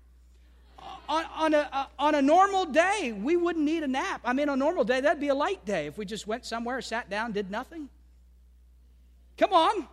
On, 1.08 1.24
on, 1.36 1.54
a, 1.54 1.69
uh, 1.71 1.86
on 2.00 2.15
a 2.15 2.21
normal 2.21 2.65
day, 2.65 3.13
we 3.15 3.36
wouldn't 3.36 3.63
need 3.63 3.84
a 3.84 3.88
nap. 3.88 4.21
I 4.26 4.34
mean, 4.34 4.50
on 4.50 4.56
a 4.56 4.58
normal 4.58 4.84
day, 4.84 5.02
that'd 5.02 5.21
be 5.21 5.28
a 5.28 5.36
light 5.36 5.63
day 5.65 5.86
if 5.86 5.98
we 5.98 6.06
just 6.06 6.26
went 6.26 6.45
somewhere, 6.45 6.82
sat 6.82 7.10
down, 7.10 7.32
did 7.32 7.52
nothing. 7.52 7.89
Come 9.38 9.54
on. 9.54 9.88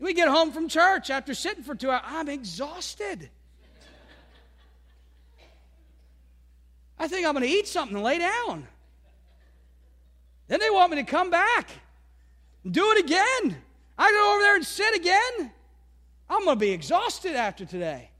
We 0.00 0.14
get 0.14 0.26
home 0.26 0.50
from 0.50 0.68
church 0.68 1.10
after 1.10 1.34
sitting 1.34 1.62
for 1.62 1.76
two 1.76 1.90
hours. 1.90 2.02
I'm 2.04 2.28
exhausted. 2.28 3.30
I 6.98 7.08
think 7.08 7.26
I'm 7.26 7.34
going 7.34 7.44
to 7.44 7.50
eat 7.50 7.68
something 7.68 7.96
and 7.96 8.04
lay 8.04 8.18
down. 8.18 8.66
Then 10.48 10.60
they 10.60 10.70
want 10.70 10.90
me 10.90 10.96
to 10.98 11.04
come 11.04 11.30
back 11.30 11.70
and 12.64 12.72
do 12.72 12.92
it 12.92 13.04
again. 13.04 13.56
I 13.98 14.10
go 14.10 14.34
over 14.34 14.42
there 14.42 14.56
and 14.56 14.66
sit 14.66 14.94
again. 14.94 15.52
I'm 16.28 16.44
going 16.44 16.56
to 16.56 16.60
be 16.60 16.70
exhausted 16.70 17.34
after 17.34 17.64
today. 17.64 18.10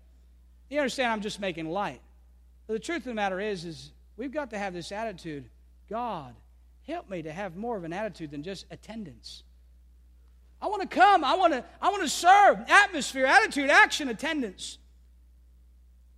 You 0.72 0.78
understand? 0.78 1.12
I'm 1.12 1.20
just 1.20 1.38
making 1.38 1.68
light. 1.68 2.00
But 2.66 2.74
the 2.74 2.78
truth 2.80 2.98
of 2.98 3.04
the 3.04 3.14
matter 3.14 3.40
is, 3.40 3.64
is 3.64 3.90
we've 4.16 4.32
got 4.32 4.50
to 4.50 4.58
have 4.58 4.72
this 4.72 4.90
attitude. 4.90 5.44
God, 5.90 6.34
help 6.86 7.10
me 7.10 7.22
to 7.22 7.32
have 7.32 7.56
more 7.56 7.76
of 7.76 7.84
an 7.84 7.92
attitude 7.92 8.30
than 8.30 8.42
just 8.42 8.64
attendance. 8.70 9.42
I 10.60 10.68
want 10.68 10.80
to 10.82 10.88
come. 10.88 11.24
I 11.24 11.34
want 11.34 11.52
to, 11.52 11.64
I 11.80 11.90
want 11.90 12.02
to 12.02 12.08
serve. 12.08 12.58
Atmosphere, 12.68 13.26
attitude, 13.26 13.68
action, 13.68 14.08
attendance. 14.08 14.78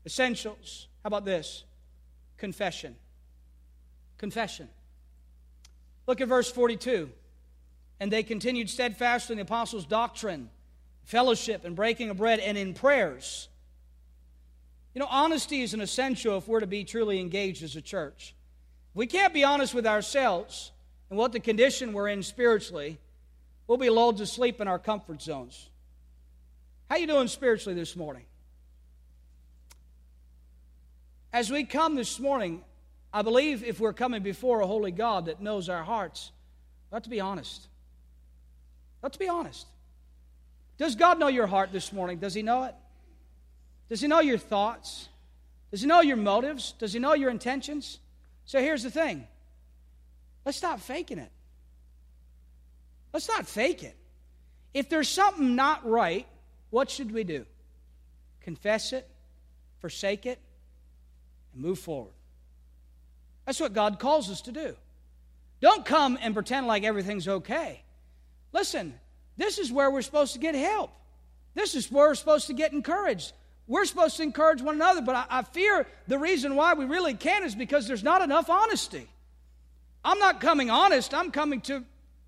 Essentials. 0.07 0.87
How 1.03 1.09
about 1.09 1.25
this? 1.25 1.65
confession. 2.39 2.95
Confession. 4.19 4.69
Look 6.07 6.21
at 6.21 6.29
verse 6.29 6.51
42. 6.51 7.11
And 8.01 8.13
they 8.13 8.23
continued 8.23 8.69
steadfast 8.69 9.31
in 9.31 9.39
the 9.39 9.43
apostles' 9.43 9.87
doctrine, 9.87 10.51
fellowship, 11.05 11.65
and 11.65 11.75
breaking 11.75 12.11
of 12.11 12.19
bread, 12.19 12.41
and 12.41 12.59
in 12.59 12.75
prayers. 12.75 13.49
You 14.95 15.01
know, 15.01 15.09
honesty 15.11 15.63
is 15.63 15.75
an 15.75 15.81
essential 15.81 16.39
if 16.39 16.47
we're 16.47 16.61
to 16.61 16.67
be 16.67 16.85
truly 16.85 17.21
engaged 17.21 17.65
as 17.65 17.75
a 17.75 17.83
church. 17.83 18.35
If 18.93 18.97
we 18.97 19.07
can't 19.09 19.35
be 19.35 19.43
honest 19.43 19.75
with 19.75 19.87
ourselves 19.87 20.71
and 21.11 21.19
what 21.19 21.33
the 21.33 21.41
condition 21.41 21.93
we're 21.93 22.09
in 22.09 22.23
spiritually, 22.23 22.99
we'll 23.67 23.79
be 23.79 23.91
lulled 23.91 24.19
to 24.19 24.27
sleep 24.27 24.61
in 24.61 24.69
our 24.69 24.79
comfort 24.79 25.21
zones. 25.21 25.69
How 26.89 26.95
are 26.95 26.99
you 26.99 27.09
doing 27.09 27.27
spiritually 27.27 27.75
this 27.75 27.97
morning? 27.97 28.23
As 31.33 31.51
we 31.51 31.65
come 31.65 31.97
this 31.97 32.21
morning, 32.21 32.63
I 33.13 33.23
believe 33.23 33.65
if 33.65 33.81
we're 33.81 33.93
coming 33.93 34.23
before 34.23 34.61
a 34.61 34.67
holy 34.67 34.93
God 34.93 35.27
that 35.27 35.43
knows 35.43 35.69
our 35.69 35.83
hearts, 35.83 36.31
we 36.91 36.95
have 36.95 37.03
to 37.03 37.11
be 37.11 37.21
honest. 37.21 37.67
We 39.03 39.07
have 39.07 39.13
to 39.13 39.19
be 39.19 39.29
honest. 39.29 39.67
Does 40.79 40.95
God 40.95 41.19
know 41.19 41.27
your 41.27 41.49
heart 41.49 41.73
this 41.73 41.93
morning? 41.93 42.19
Does 42.19 42.35
He 42.35 42.43
know 42.43 42.65
it? 42.65 42.75
Does 43.95 44.01
He 44.01 44.09
know 44.09 44.19
your 44.19 44.39
thoughts? 44.39 45.09
Does 45.71 45.83
He 45.83 45.87
know 45.87 46.01
your 46.01 46.17
motives? 46.17 46.75
Does 46.81 46.93
He 46.93 46.99
know 46.99 47.15
your 47.15 47.31
intentions? 47.31 48.01
So 48.45 48.59
here's 48.59 48.83
the 48.83 48.91
thing 48.91 49.25
let's 50.45 50.59
stop 50.59 50.81
faking 50.81 51.19
it. 51.19 51.31
Let's 53.13 53.29
not 53.29 53.47
fake 53.47 53.85
it. 53.85 53.95
If 54.75 54.89
there's 54.89 55.09
something 55.09 55.55
not 55.55 55.89
right, 55.89 56.27
what 56.71 56.91
should 56.91 57.13
we 57.13 57.23
do? 57.23 57.47
Confess 58.41 58.93
it, 58.93 59.09
forsake 59.79 60.27
it, 60.27 60.41
and 61.53 61.63
move 61.63 61.79
forward. 61.79 62.15
That's 63.47 63.61
what 63.61 63.75
God 63.75 64.01
calls 64.01 64.29
us 64.29 64.41
to 64.41 64.51
do. 64.51 64.75
Don't 65.61 65.85
come 65.85 66.19
and 66.21 66.35
pretend 66.35 66.67
like 66.67 66.83
everything's 66.83 67.29
okay. 67.29 67.85
Listen, 68.53 68.99
this 69.37 69.59
is 69.61 69.71
where 69.71 69.89
we're 69.89 70.03
supposed 70.03 70.33
to 70.33 70.41
get 70.41 70.57
help. 70.57 70.91
This 71.55 71.77
is 71.77 71.93
where 71.93 72.09
we're 72.09 72.17
supposed 72.17 72.49
to 72.49 72.55
get 72.55 72.73
encouraged. 72.73 73.33
We're 73.67 73.85
supposed 73.87 74.17
to 74.19 74.23
encourage 74.23 74.61
one 74.61 74.75
another, 74.75 75.01
but 75.01 75.15
I, 75.15 75.27
I 75.31 75.43
fear 75.43 75.87
the 76.07 76.19
reason 76.19 76.55
why 76.55 76.75
we 76.75 76.85
really 76.85 77.15
can't 77.15 77.45
is 77.45 77.55
because 77.55 77.89
there's 77.89 78.03
not 78.03 78.21
enough 78.23 78.51
honesty. 78.51 79.09
I'm 80.05 80.19
not 80.19 80.41
coming 80.41 80.71
honest, 80.71 81.15
I'm 81.15 81.31
coming 81.31 81.63
to 81.63 81.85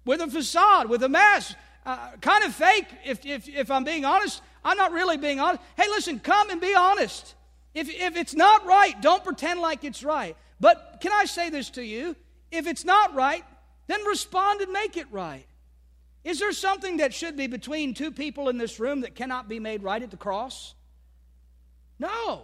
with 0.07 0.21
a 0.21 0.29
facade, 0.29 0.89
with 0.89 1.03
a 1.03 1.09
mask, 1.09 1.55
uh, 1.85 2.13
kind 2.21 2.45
of 2.45 2.55
fake, 2.55 2.87
if, 3.05 3.27
if, 3.27 3.49
if 3.49 3.71
I'm 3.71 3.85
being 3.85 4.05
honest. 4.05 4.41
I'm 4.65 4.77
not 4.77 4.93
really 4.93 5.17
being 5.17 5.41
honest. 5.41 5.63
Hey, 5.77 5.89
listen, 5.89 6.21
come 6.21 6.51
and 6.51 6.61
be 6.61 6.75
honest. 6.75 7.35
If, 7.75 7.89
if 7.91 8.17
it's 8.17 8.35
not 8.35 8.65
right, 8.65 9.01
don't 9.03 9.23
pretend 9.23 9.61
like 9.61 9.85
it's 9.85 10.03
right. 10.03 10.37
But 10.59 10.99
can 11.01 11.13
I 11.13 11.27
say 11.27 11.51
this 11.51 11.71
to 11.71 11.83
you? 11.85 12.17
If 12.51 12.67
it's 12.67 12.85
not 12.85 13.15
right, 13.15 13.45
then 13.89 14.03
respond 14.05 14.63
and 14.63 14.73
make 14.73 14.97
it 14.97 15.07
right. 15.11 15.45
Is 16.25 16.41
there 16.41 16.53
something 16.53 16.97
that 16.97 17.13
should 17.13 17.37
be 17.37 17.47
between 17.47 17.95
two 17.95 18.11
people 18.11 18.49
in 18.49 18.59
this 18.59 18.81
room 18.81 19.03
that 19.03 19.15
cannot 19.15 19.49
be 19.49 19.61
made 19.61 19.83
right 19.83 20.03
at 20.03 20.11
the 20.11 20.17
cross? 20.17 20.75
No. 21.99 22.43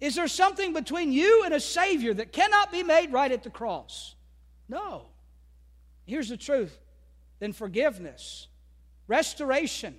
Is 0.00 0.14
there 0.14 0.28
something 0.28 0.72
between 0.72 1.12
you 1.12 1.44
and 1.44 1.52
a 1.52 1.60
Savior 1.60 2.14
that 2.14 2.32
cannot 2.32 2.72
be 2.72 2.82
made 2.82 3.12
right 3.12 3.30
at 3.30 3.42
the 3.42 3.50
cross? 3.50 4.14
No. 4.68 5.06
Here's 6.06 6.28
the 6.28 6.36
truth 6.36 6.78
then 7.38 7.52
forgiveness, 7.52 8.48
restoration, 9.06 9.94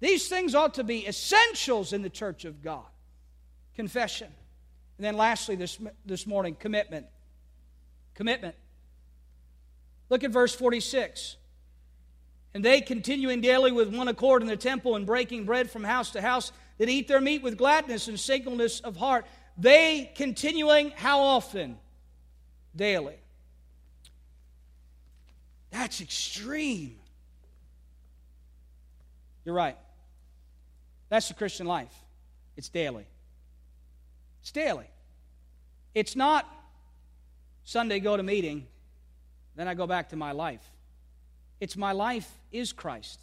these 0.00 0.28
things 0.28 0.54
ought 0.54 0.74
to 0.74 0.84
be 0.84 1.06
essentials 1.06 1.92
in 1.92 2.02
the 2.02 2.10
church 2.10 2.44
of 2.44 2.62
God 2.62 2.86
confession. 3.78 4.26
And 4.96 5.04
then 5.04 5.16
lastly, 5.16 5.54
this, 5.54 5.78
this 6.04 6.26
morning, 6.26 6.56
commitment. 6.58 7.06
Commitment. 8.14 8.56
Look 10.10 10.24
at 10.24 10.32
verse 10.32 10.52
46. 10.52 11.36
And 12.54 12.64
they, 12.64 12.80
continuing 12.80 13.40
daily 13.40 13.70
with 13.70 13.94
one 13.94 14.08
accord 14.08 14.42
in 14.42 14.48
the 14.48 14.56
temple 14.56 14.96
and 14.96 15.06
breaking 15.06 15.44
bread 15.44 15.70
from 15.70 15.84
house 15.84 16.10
to 16.10 16.20
house, 16.20 16.50
did 16.78 16.88
eat 16.88 17.08
their 17.08 17.20
meat 17.20 17.42
with 17.42 17.58
gladness 17.58 18.08
and 18.08 18.18
singleness 18.18 18.80
of 18.80 18.96
heart. 18.96 19.26
They 19.56 20.12
continuing 20.14 20.90
how 20.90 21.20
often? 21.20 21.78
Daily. 22.74 23.16
That's 25.70 26.00
extreme. 26.00 26.96
You're 29.44 29.54
right. 29.54 29.76
That's 31.08 31.28
the 31.28 31.34
Christian 31.34 31.66
life. 31.66 31.94
It's 32.56 32.68
daily. 32.68 33.06
It's 34.42 34.52
daily. 34.52 34.86
It's 35.94 36.14
not 36.14 36.46
Sunday 37.64 38.00
go 38.00 38.16
to 38.16 38.22
meeting, 38.22 38.66
then 39.56 39.68
I 39.68 39.74
go 39.74 39.86
back 39.86 40.10
to 40.10 40.16
my 40.16 40.32
life. 40.32 40.64
It's 41.60 41.76
my 41.76 41.92
life 41.92 42.30
is 42.50 42.72
Christ. 42.72 43.20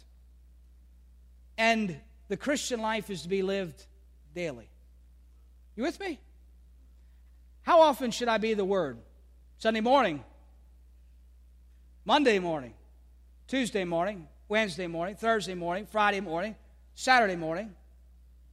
And 1.58 1.98
the 2.28 2.36
Christian 2.36 2.80
life 2.80 3.10
is 3.10 3.22
to 3.22 3.28
be 3.28 3.42
lived 3.42 3.84
daily. 4.34 4.68
You 5.76 5.82
with 5.82 6.00
me? 6.00 6.18
How 7.62 7.80
often 7.80 8.10
should 8.10 8.28
I 8.28 8.38
be 8.38 8.54
the 8.54 8.64
Word? 8.64 8.98
Sunday 9.58 9.80
morning, 9.80 10.22
Monday 12.04 12.38
morning, 12.38 12.74
Tuesday 13.48 13.84
morning, 13.84 14.28
Wednesday 14.48 14.86
morning, 14.86 15.16
Thursday 15.16 15.54
morning, 15.54 15.86
Friday 15.86 16.20
morning, 16.20 16.54
Saturday 16.94 17.36
morning. 17.36 17.74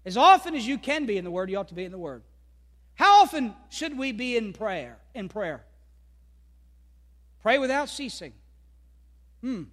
As 0.06 0.18
often 0.18 0.56
as 0.56 0.66
you 0.68 0.78
can 0.78 1.06
be 1.06 1.18
in 1.18 1.24
the 1.24 1.32
Word, 1.32 1.50
you 1.50 1.58
ought 1.58 1.68
to 1.70 1.74
be 1.74 1.86
in 1.86 1.92
the 1.92 1.98
Word. 1.98 2.24
How 2.96 3.22
often 3.22 3.54
should 3.70 3.98
we 3.98 4.12
be 4.12 4.38
in 4.38 4.54
prayer? 4.54 4.98
In 5.14 5.30
prayer. 5.30 5.64
Pray 7.42 7.58
without 7.58 7.90
ceasing. 7.90 8.34
Hmm. 9.42 9.64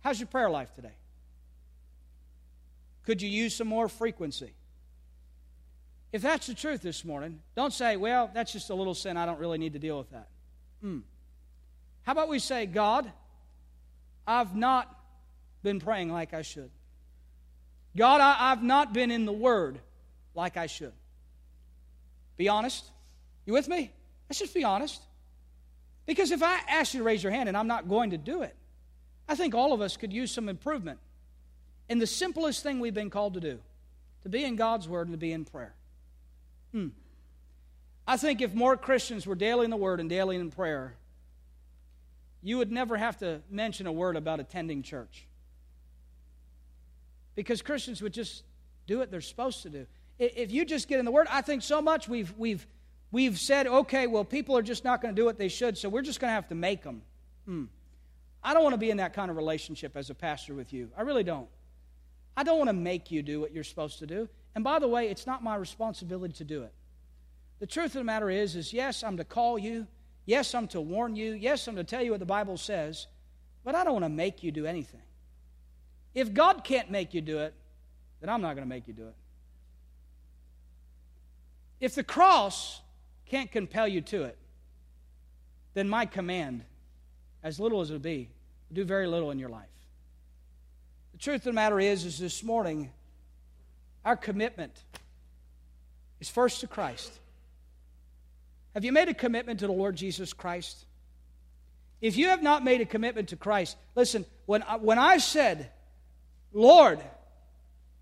How's 0.00 0.18
your 0.18 0.26
prayer 0.26 0.50
life 0.50 0.74
today? 0.74 0.94
Could 3.04 3.22
you 3.22 3.28
use 3.28 3.54
some 3.54 3.68
more 3.68 3.88
frequency? 3.88 4.52
If 6.12 6.22
that's 6.22 6.46
the 6.46 6.54
truth 6.54 6.82
this 6.82 7.04
morning, 7.04 7.40
don't 7.54 7.72
say, 7.72 7.96
well, 7.96 8.30
that's 8.34 8.52
just 8.52 8.70
a 8.70 8.74
little 8.74 8.94
sin. 8.94 9.16
I 9.16 9.26
don't 9.26 9.38
really 9.38 9.58
need 9.58 9.74
to 9.74 9.78
deal 9.78 9.98
with 9.98 10.10
that. 10.10 10.28
Hmm. 10.80 10.98
How 12.02 12.12
about 12.12 12.28
we 12.28 12.38
say, 12.38 12.66
God, 12.66 13.10
I've 14.26 14.56
not 14.56 14.92
been 15.62 15.78
praying 15.78 16.10
like 16.10 16.34
I 16.34 16.42
should. 16.42 16.70
God, 17.96 18.20
I, 18.20 18.50
have 18.50 18.62
not 18.62 18.92
been 18.92 19.10
in 19.10 19.24
the 19.24 19.32
Word 19.32 19.78
like 20.34 20.56
I 20.56 20.66
should. 20.66 20.92
Be 22.36 22.48
honest. 22.48 22.84
You 23.46 23.52
with 23.52 23.68
me? 23.68 23.92
Let's 24.28 24.38
just 24.38 24.54
be 24.54 24.64
honest. 24.64 25.00
Because 26.06 26.30
if 26.30 26.42
I 26.42 26.58
ask 26.68 26.94
you 26.94 27.00
to 27.00 27.04
raise 27.04 27.22
your 27.22 27.32
hand 27.32 27.48
and 27.48 27.56
I'm 27.56 27.66
not 27.66 27.88
going 27.88 28.10
to 28.10 28.18
do 28.18 28.42
it, 28.42 28.56
I 29.28 29.34
think 29.34 29.54
all 29.54 29.72
of 29.72 29.80
us 29.80 29.96
could 29.96 30.12
use 30.12 30.32
some 30.32 30.48
improvement 30.48 30.98
in 31.90 31.98
the 31.98 32.06
simplest 32.06 32.62
thing 32.62 32.78
we've 32.78 32.94
been 32.94 33.10
called 33.10 33.34
to 33.34 33.40
do 33.40 33.58
to 34.22 34.28
be 34.28 34.44
in 34.44 34.54
God's 34.56 34.88
Word 34.88 35.08
and 35.08 35.12
to 35.14 35.18
be 35.18 35.32
in 35.32 35.44
prayer. 35.44 35.74
Hmm. 36.72 36.88
I 38.06 38.16
think 38.16 38.40
if 38.40 38.54
more 38.54 38.76
Christians 38.76 39.26
were 39.26 39.34
daily 39.34 39.64
in 39.64 39.70
the 39.70 39.76
Word 39.76 39.98
and 39.98 40.08
daily 40.08 40.36
in 40.36 40.50
prayer, 40.50 40.94
you 42.42 42.58
would 42.58 42.70
never 42.70 42.96
have 42.96 43.18
to 43.18 43.42
mention 43.50 43.86
a 43.86 43.92
word 43.92 44.16
about 44.16 44.40
attending 44.40 44.82
church. 44.82 45.26
Because 47.34 47.60
Christians 47.60 48.00
would 48.00 48.14
just 48.14 48.44
do 48.86 48.98
what 48.98 49.10
they're 49.10 49.20
supposed 49.20 49.62
to 49.62 49.68
do. 49.68 49.86
If 50.18 50.50
you 50.52 50.64
just 50.64 50.86
get 50.86 51.00
in 51.00 51.04
the 51.04 51.10
Word, 51.10 51.26
I 51.28 51.42
think 51.42 51.62
so 51.62 51.82
much 51.82 52.08
we've, 52.08 52.32
we've, 52.38 52.66
we've 53.10 53.38
said, 53.38 53.66
okay, 53.66 54.06
well, 54.06 54.24
people 54.24 54.56
are 54.56 54.62
just 54.62 54.84
not 54.84 55.02
going 55.02 55.14
to 55.14 55.20
do 55.20 55.24
what 55.24 55.38
they 55.38 55.48
should, 55.48 55.76
so 55.76 55.88
we're 55.88 56.02
just 56.02 56.20
going 56.20 56.30
to 56.30 56.34
have 56.34 56.48
to 56.48 56.54
make 56.54 56.84
them. 56.84 57.02
Hmm. 57.46 57.64
I 58.44 58.54
don't 58.54 58.62
want 58.62 58.74
to 58.74 58.78
be 58.78 58.90
in 58.90 58.98
that 58.98 59.12
kind 59.12 59.30
of 59.30 59.36
relationship 59.36 59.96
as 59.96 60.08
a 60.08 60.14
pastor 60.14 60.54
with 60.54 60.72
you. 60.72 60.90
I 60.96 61.02
really 61.02 61.24
don't. 61.24 61.48
I 62.36 62.42
don't 62.42 62.58
want 62.58 62.68
to 62.68 62.74
make 62.74 63.10
you 63.10 63.22
do 63.22 63.40
what 63.40 63.52
you're 63.52 63.64
supposed 63.64 63.98
to 63.98 64.06
do. 64.06 64.28
And 64.54 64.64
by 64.64 64.78
the 64.78 64.88
way, 64.88 65.08
it's 65.08 65.26
not 65.26 65.42
my 65.42 65.56
responsibility 65.56 66.34
to 66.34 66.44
do 66.44 66.62
it. 66.62 66.72
The 67.60 67.66
truth 67.66 67.86
of 67.86 68.00
the 68.00 68.04
matter 68.04 68.30
is, 68.30 68.56
is 68.56 68.72
yes, 68.72 69.02
I'm 69.04 69.16
to 69.18 69.24
call 69.24 69.58
you. 69.58 69.86
Yes, 70.26 70.54
I'm 70.54 70.66
to 70.68 70.80
warn 70.80 71.16
you. 71.16 71.32
Yes, 71.32 71.66
I'm 71.66 71.76
to 71.76 71.84
tell 71.84 72.02
you 72.02 72.12
what 72.12 72.20
the 72.20 72.26
Bible 72.26 72.56
says. 72.56 73.06
But 73.64 73.74
I 73.74 73.84
don't 73.84 73.92
want 73.92 74.04
to 74.04 74.10
make 74.10 74.42
you 74.42 74.50
do 74.50 74.66
anything. 74.66 75.02
If 76.14 76.32
God 76.32 76.64
can't 76.64 76.90
make 76.90 77.14
you 77.14 77.20
do 77.20 77.38
it, 77.38 77.54
then 78.20 78.30
I'm 78.30 78.40
not 78.40 78.54
going 78.54 78.64
to 78.64 78.68
make 78.68 78.88
you 78.88 78.94
do 78.94 79.08
it. 79.08 79.14
If 81.80 81.94
the 81.94 82.04
cross 82.04 82.80
can't 83.26 83.50
compel 83.50 83.88
you 83.88 84.00
to 84.02 84.24
it, 84.24 84.36
then 85.74 85.88
my 85.88 86.04
command, 86.04 86.64
as 87.42 87.60
little 87.60 87.80
as 87.80 87.90
it 87.90 88.02
be, 88.02 88.28
will 88.68 88.74
do 88.74 88.84
very 88.84 89.06
little 89.06 89.30
in 89.30 89.38
your 89.38 89.48
life. 89.48 89.68
Truth 91.20 91.42
of 91.42 91.44
the 91.44 91.52
matter 91.52 91.78
is, 91.78 92.06
is 92.06 92.18
this 92.18 92.42
morning, 92.42 92.90
our 94.06 94.16
commitment 94.16 94.72
is 96.18 96.30
first 96.30 96.60
to 96.60 96.66
Christ. 96.66 97.12
Have 98.72 98.86
you 98.86 98.92
made 98.92 99.10
a 99.10 99.14
commitment 99.14 99.60
to 99.60 99.66
the 99.66 99.72
Lord 99.72 99.96
Jesus 99.96 100.32
Christ? 100.32 100.86
If 102.00 102.16
you 102.16 102.28
have 102.28 102.42
not 102.42 102.64
made 102.64 102.80
a 102.80 102.86
commitment 102.86 103.28
to 103.28 103.36
Christ, 103.36 103.76
listen, 103.94 104.24
when 104.46 104.62
I, 104.62 104.76
when 104.76 104.98
I 104.98 105.18
said, 105.18 105.70
Lord, 106.54 107.00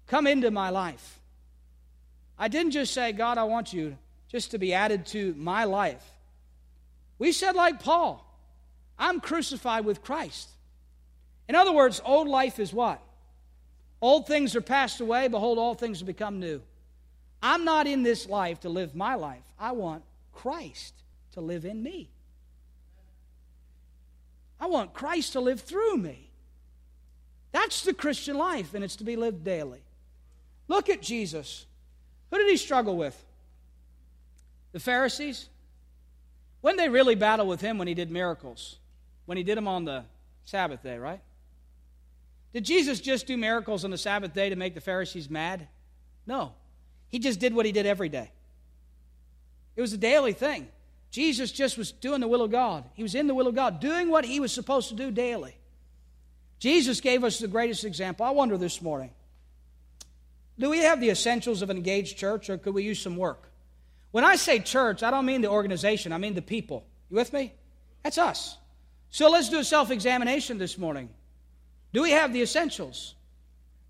come 0.06 0.28
into 0.28 0.52
my 0.52 0.70
life, 0.70 1.18
I 2.38 2.46
didn't 2.46 2.70
just 2.70 2.94
say, 2.94 3.10
God, 3.10 3.36
I 3.36 3.44
want 3.44 3.72
you 3.72 3.98
just 4.28 4.52
to 4.52 4.58
be 4.58 4.72
added 4.72 5.06
to 5.06 5.34
my 5.36 5.64
life. 5.64 6.04
We 7.18 7.32
said, 7.32 7.56
like 7.56 7.82
Paul, 7.82 8.24
I'm 8.96 9.18
crucified 9.18 9.84
with 9.84 10.04
Christ. 10.04 10.50
In 11.48 11.56
other 11.56 11.72
words, 11.72 12.00
old 12.04 12.28
life 12.28 12.60
is 12.60 12.72
what? 12.72 13.02
Old 14.00 14.26
things 14.26 14.54
are 14.54 14.60
passed 14.60 15.00
away, 15.00 15.28
behold, 15.28 15.58
all 15.58 15.74
things 15.74 15.98
have 15.98 16.06
become 16.06 16.38
new. 16.38 16.62
I'm 17.42 17.64
not 17.64 17.86
in 17.86 18.02
this 18.02 18.28
life 18.28 18.60
to 18.60 18.68
live 18.68 18.94
my 18.94 19.14
life. 19.14 19.42
I 19.58 19.72
want 19.72 20.02
Christ 20.32 20.94
to 21.32 21.40
live 21.40 21.64
in 21.64 21.82
me. 21.82 22.08
I 24.60 24.66
want 24.66 24.92
Christ 24.92 25.32
to 25.32 25.40
live 25.40 25.60
through 25.60 25.96
me. 25.98 26.30
That's 27.52 27.82
the 27.82 27.94
Christian 27.94 28.36
life, 28.36 28.74
and 28.74 28.84
it's 28.84 28.96
to 28.96 29.04
be 29.04 29.16
lived 29.16 29.44
daily. 29.44 29.82
Look 30.66 30.88
at 30.88 31.00
Jesus. 31.00 31.66
Who 32.30 32.38
did 32.38 32.48
he 32.48 32.56
struggle 32.56 32.96
with? 32.96 33.24
The 34.72 34.80
Pharisees? 34.80 35.48
When 36.60 36.76
they 36.76 36.88
really 36.88 37.14
battled 37.14 37.48
with 37.48 37.60
him 37.60 37.78
when 37.78 37.88
he 37.88 37.94
did 37.94 38.10
miracles? 38.10 38.78
When 39.26 39.38
he 39.38 39.44
did 39.44 39.56
them 39.56 39.68
on 39.68 39.84
the 39.84 40.04
Sabbath 40.44 40.82
day, 40.82 40.98
right? 40.98 41.20
Did 42.52 42.64
Jesus 42.64 43.00
just 43.00 43.26
do 43.26 43.36
miracles 43.36 43.84
on 43.84 43.90
the 43.90 43.98
Sabbath 43.98 44.34
day 44.34 44.48
to 44.48 44.56
make 44.56 44.74
the 44.74 44.80
Pharisees 44.80 45.28
mad? 45.28 45.68
No. 46.26 46.52
He 47.08 47.18
just 47.18 47.40
did 47.40 47.54
what 47.54 47.66
he 47.66 47.72
did 47.72 47.86
every 47.86 48.08
day. 48.08 48.30
It 49.76 49.80
was 49.80 49.92
a 49.92 49.98
daily 49.98 50.32
thing. 50.32 50.68
Jesus 51.10 51.52
just 51.52 51.78
was 51.78 51.92
doing 51.92 52.20
the 52.20 52.28
will 52.28 52.42
of 52.42 52.50
God. 52.50 52.84
He 52.94 53.02
was 53.02 53.14
in 53.14 53.26
the 53.26 53.34
will 53.34 53.46
of 53.46 53.54
God, 53.54 53.80
doing 53.80 54.10
what 54.10 54.24
he 54.24 54.40
was 54.40 54.52
supposed 54.52 54.88
to 54.88 54.94
do 54.94 55.10
daily. 55.10 55.56
Jesus 56.58 57.00
gave 57.00 57.24
us 57.24 57.38
the 57.38 57.48
greatest 57.48 57.84
example. 57.84 58.26
I 58.26 58.30
wonder 58.30 58.58
this 58.58 58.82
morning 58.82 59.10
do 60.58 60.70
we 60.70 60.78
have 60.78 61.00
the 61.00 61.10
essentials 61.10 61.62
of 61.62 61.70
an 61.70 61.76
engaged 61.76 62.18
church, 62.18 62.50
or 62.50 62.58
could 62.58 62.74
we 62.74 62.82
use 62.82 63.00
some 63.00 63.16
work? 63.16 63.48
When 64.10 64.24
I 64.24 64.36
say 64.36 64.58
church, 64.58 65.02
I 65.02 65.10
don't 65.10 65.24
mean 65.24 65.40
the 65.40 65.50
organization, 65.50 66.12
I 66.12 66.18
mean 66.18 66.34
the 66.34 66.42
people. 66.42 66.84
You 67.10 67.16
with 67.16 67.32
me? 67.32 67.52
That's 68.02 68.18
us. 68.18 68.56
So 69.10 69.30
let's 69.30 69.48
do 69.48 69.58
a 69.58 69.64
self 69.64 69.90
examination 69.90 70.58
this 70.58 70.76
morning. 70.76 71.10
Do 71.92 72.02
we 72.02 72.10
have 72.10 72.32
the 72.32 72.42
essentials? 72.42 73.14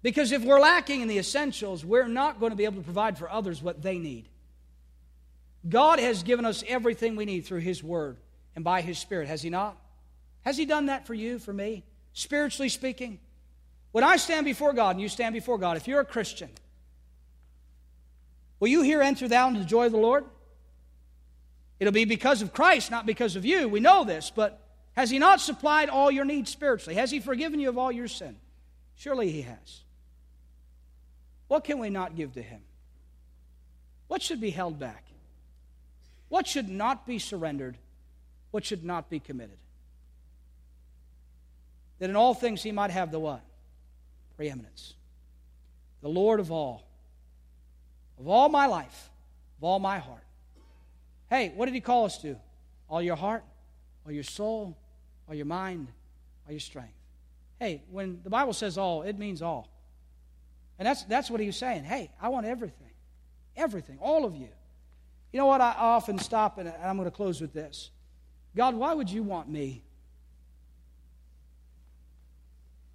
Because 0.03 0.33
if 0.33 0.45
we're 0.45 0.61
lacking 0.61 1.01
in 1.01 1.09
the 1.09 1.19
essentials, 1.19 1.85
we're 1.85 2.07
not 2.07 2.39
going 2.39 2.51
to 2.51 2.57
be 2.57 2.65
able 2.65 2.77
to 2.77 2.83
provide 2.83 3.19
for 3.19 3.31
others 3.31 3.61
what 3.61 3.83
they 3.83 3.99
need. 3.99 4.29
God 5.69 5.99
has 5.99 6.23
given 6.23 6.45
us 6.45 6.63
everything 6.69 7.17
we 7.17 7.25
need 7.25 7.45
through 7.45 7.61
His 7.61 7.83
Word 7.83 8.17
and 8.55 8.65
by 8.65 8.81
His 8.81 8.99
Spirit, 8.99 9.29
has 9.29 9.43
He 9.43 9.51
not? 9.51 9.77
Has 10.43 10.57
He 10.57 10.67
done 10.67 10.87
that 10.87 11.07
for 11.07 11.15
you, 11.15 11.39
for 11.39 11.53
me? 11.53 11.85
Spiritually 12.13 12.69
speaking? 12.69 13.19
When 13.91 14.05
I 14.05 14.17
stand 14.17 14.45
before 14.45 14.73
God 14.73 14.91
and 14.91 15.01
you 15.01 15.09
stand 15.09 15.33
before 15.33 15.59
God, 15.59 15.77
if 15.77 15.89
you're 15.89 16.01
a 16.01 16.05
Christian, 16.05 16.51
will 18.61 18.69
you 18.69 18.83
hear 18.83 19.03
enter 19.03 19.27
thou 19.27 19.49
into 19.49 19.61
the 19.61 19.67
joy 19.67 19.87
of 19.87 19.93
the 19.93 19.99
Lord? 19.99 20.25
It'll 21.81 21.93
be 21.93 22.05
because 22.05 22.43
of 22.43 22.53
Christ, 22.53 22.91
not 22.91 23.07
because 23.07 23.35
of 23.37 23.45
you. 23.45 23.69
We 23.69 23.81
know 23.81 24.05
this, 24.05 24.31
but 24.35 24.61
has 24.99 25.11
He 25.11 25.21
not 25.21 25.41
supplied 25.41 25.91
all 25.91 26.11
your 26.11 26.25
needs 26.25 26.51
spiritually? 26.51 26.97
Has 26.97 27.13
He 27.13 27.21
forgiven 27.21 27.61
you 27.61 27.69
of 27.69 27.79
all 27.79 27.93
your 27.93 28.09
sin? 28.09 28.35
Surely 28.97 29.31
He 29.31 29.43
has. 29.43 29.83
What 31.47 31.63
can 31.63 31.79
we 31.79 31.89
not 31.89 32.17
give 32.17 32.35
to 32.35 32.43
Him? 32.43 32.63
What 34.09 34.23
should 34.23 34.41
be 34.41 34.51
held 34.51 34.81
back? 34.81 35.05
What 36.29 36.49
should 36.49 36.69
not 36.69 37.07
be 37.07 37.21
surrendered? 37.21 37.77
What 38.51 38.65
should 38.65 38.83
not 38.85 39.09
be 39.09 39.21
committed? 39.21 39.59
That 42.01 42.11
in 42.11 42.17
all 42.17 42.35
things 42.35 42.61
he 42.61 42.73
might 42.73 42.91
have 42.91 43.13
the 43.13 43.21
what? 43.21 43.43
Preeminence. 44.37 44.95
The 46.03 46.09
Lord 46.09 46.41
of 46.41 46.51
all. 46.51 46.83
Of 48.19 48.27
all 48.27 48.49
my 48.49 48.67
life. 48.67 49.11
Of 49.59 49.65
all 49.65 49.79
my 49.79 49.99
heart. 49.99 50.25
Hey, 51.31 51.53
what 51.55 51.67
did 51.67 51.75
he 51.75 51.81
call 51.81 52.05
us 52.07 52.19
to? 52.23 52.35
All 52.91 53.01
your 53.01 53.15
heart, 53.15 53.45
all 54.05 54.11
your 54.11 54.25
soul, 54.25 54.77
all 55.29 55.35
your 55.35 55.47
mind, 55.47 55.89
all 56.47 56.53
your 56.53 56.61
strength. 56.61 56.95
Hey, 57.59 57.83
when 57.91 58.21
the 58.23 58.31
Bible 58.31 58.53
says 58.53 58.79
all, 58.79 59.03
it 59.03 59.19
means 59.19 59.43
all. 59.43 59.69
And 60.79 60.87
that's, 60.87 61.03
that's 61.05 61.31
what 61.31 61.41
he 61.41 61.47
was 61.47 61.57
saying. 61.57 61.85
Hey, 61.85 62.11
I 62.21 62.29
want 62.29 62.47
everything. 62.47 62.91
Everything. 63.57 63.99
All 64.01 64.25
of 64.25 64.35
you. 64.35 64.49
You 65.33 65.39
know 65.39 65.47
what? 65.47 65.61
I 65.61 65.75
often 65.77 66.19
stop, 66.19 66.59
and 66.59 66.73
I'm 66.83 66.97
going 66.97 67.11
to 67.11 67.15
close 67.15 67.41
with 67.41 67.53
this. 67.53 67.91
God, 68.57 68.75
why 68.75 68.95
would 68.95 69.11
you 69.11 69.23
want 69.23 69.49
me? 69.49 69.83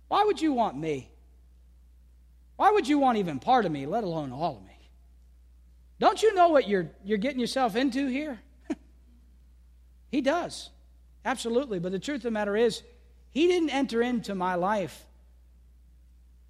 Why 0.07 0.23
would 0.23 0.41
you 0.41 0.53
want 0.53 0.77
me? 0.77 1.09
Why 2.55 2.71
would 2.71 2.87
you 2.87 2.99
want 2.99 3.17
even 3.17 3.39
part 3.39 3.65
of 3.65 3.71
me, 3.71 3.85
let 3.85 4.03
alone 4.03 4.31
all 4.31 4.57
of 4.57 4.63
me? 4.63 4.69
Don't 5.99 6.21
you 6.21 6.33
know 6.33 6.49
what 6.49 6.67
you're, 6.67 6.91
you're 7.03 7.17
getting 7.17 7.39
yourself 7.39 7.75
into 7.75 8.07
here? 8.07 8.39
he 10.11 10.21
does. 10.21 10.69
Absolutely. 11.25 11.79
But 11.79 11.91
the 11.91 11.99
truth 11.99 12.17
of 12.17 12.23
the 12.23 12.31
matter 12.31 12.55
is, 12.55 12.83
he 13.31 13.47
didn't 13.47 13.69
enter 13.69 14.01
into 14.01 14.35
my 14.35 14.55
life 14.55 15.05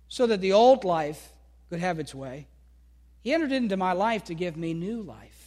so 0.08 0.28
that 0.28 0.42
the 0.42 0.54
old 0.54 0.84
life 0.84 1.32
could 1.70 1.80
have 1.80 2.00
its 2.00 2.14
way. 2.14 2.48
He 3.22 3.34
entered 3.34 3.52
into 3.52 3.78
my 3.78 3.94
life 3.94 4.26
to 4.26 4.34
give 4.36 4.58
me 4.58 4.74
new 4.74 5.02
life 5.02 5.44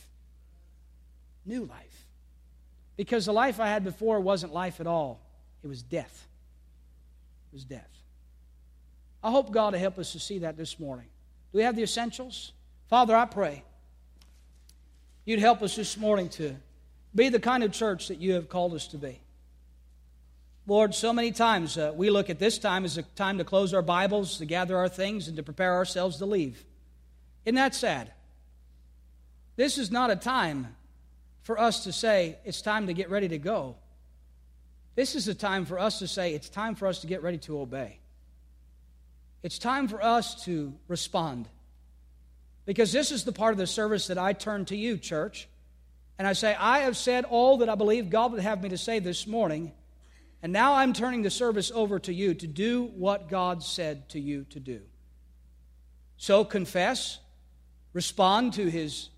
new 1.46 1.64
life. 1.64 2.06
Because 2.96 3.26
the 3.26 3.32
life 3.32 3.60
I 3.60 3.68
had 3.68 3.84
before 3.84 4.20
wasn't 4.20 4.52
life 4.52 4.80
at 4.80 4.86
all, 4.86 5.20
it 5.62 5.68
was 5.68 5.82
death. 5.82 6.26
It 7.52 7.54
was 7.54 7.64
death. 7.64 7.90
I 9.22 9.30
hope 9.30 9.52
God 9.52 9.72
will 9.72 9.80
help 9.80 9.98
us 9.98 10.12
to 10.12 10.20
see 10.20 10.38
that 10.40 10.57
this 10.57 10.78
morning. 10.78 11.07
Do 11.53 11.59
we 11.59 11.64
have 11.64 11.76
the 11.76 11.82
essentials? 11.82 12.53
Father, 12.88 13.16
I 13.16 13.24
pray 13.24 13.64
you'd 15.24 15.40
help 15.40 15.62
us 15.62 15.74
this 15.74 15.96
morning 15.96 16.28
to 16.30 16.55
be 17.16 17.30
the 17.30 17.40
kind 17.40 17.64
of 17.64 17.72
church 17.72 18.08
that 18.08 18.20
you 18.20 18.34
have 18.34 18.48
called 18.48 18.74
us 18.74 18.86
to 18.88 18.98
be. 18.98 19.20
Lord, 20.66 20.94
so 20.94 21.12
many 21.12 21.32
times 21.32 21.78
uh, 21.78 21.92
we 21.94 22.10
look 22.10 22.28
at 22.28 22.38
this 22.38 22.58
time 22.58 22.84
as 22.84 22.98
a 22.98 23.02
time 23.02 23.38
to 23.38 23.44
close 23.44 23.72
our 23.72 23.82
Bibles, 23.82 24.38
to 24.38 24.44
gather 24.44 24.76
our 24.76 24.88
things, 24.88 25.28
and 25.28 25.36
to 25.36 25.42
prepare 25.42 25.74
ourselves 25.74 26.18
to 26.18 26.26
leave. 26.26 26.64
Isn't 27.44 27.54
that 27.54 27.74
sad? 27.74 28.12
This 29.54 29.78
is 29.78 29.90
not 29.90 30.10
a 30.10 30.16
time 30.16 30.74
for 31.42 31.58
us 31.58 31.84
to 31.84 31.92
say, 31.92 32.36
it's 32.44 32.60
time 32.60 32.88
to 32.88 32.92
get 32.92 33.08
ready 33.08 33.28
to 33.28 33.38
go. 33.38 33.76
This 34.96 35.14
is 35.14 35.28
a 35.28 35.34
time 35.34 35.64
for 35.64 35.78
us 35.78 36.00
to 36.00 36.08
say, 36.08 36.34
it's 36.34 36.48
time 36.48 36.74
for 36.74 36.88
us 36.88 37.00
to 37.02 37.06
get 37.06 37.22
ready 37.22 37.38
to 37.38 37.60
obey. 37.60 38.00
It's 39.44 39.58
time 39.58 39.86
for 39.86 40.02
us 40.02 40.44
to 40.46 40.74
respond. 40.88 41.48
Because 42.64 42.90
this 42.90 43.12
is 43.12 43.22
the 43.22 43.30
part 43.30 43.52
of 43.52 43.58
the 43.58 43.66
service 43.68 44.08
that 44.08 44.18
I 44.18 44.32
turn 44.32 44.64
to 44.66 44.76
you, 44.76 44.98
church. 44.98 45.48
And 46.18 46.26
I 46.26 46.32
say, 46.32 46.54
I 46.54 46.80
have 46.80 46.96
said 46.96 47.24
all 47.24 47.58
that 47.58 47.68
I 47.68 47.74
believe 47.74 48.10
God 48.10 48.32
would 48.32 48.40
have 48.40 48.62
me 48.62 48.70
to 48.70 48.78
say 48.78 48.98
this 48.98 49.26
morning. 49.26 49.72
And 50.42 50.52
now 50.52 50.74
I'm 50.74 50.92
turning 50.92 51.22
the 51.22 51.30
service 51.30 51.70
over 51.74 51.98
to 52.00 52.12
you 52.12 52.34
to 52.34 52.46
do 52.46 52.84
what 52.84 53.28
God 53.28 53.62
said 53.62 54.08
to 54.10 54.20
you 54.20 54.44
to 54.50 54.60
do. 54.60 54.80
So 56.16 56.44
confess, 56.44 57.18
respond 57.92 58.54
to 58.54 58.70
his 58.70 59.10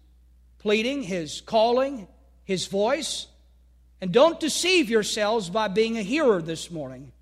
pleading, 0.59 1.03
His 1.03 1.41
calling, 1.41 2.09
His 2.45 2.67
voice. 2.67 3.27
And 4.01 4.13
don't 4.13 4.39
deceive 4.39 4.91
yourselves 4.91 5.51
by 5.51 5.69
being 5.69 5.99
a 5.99 6.03
hearer 6.03 6.41
this 6.41 6.71
morning 6.71 7.13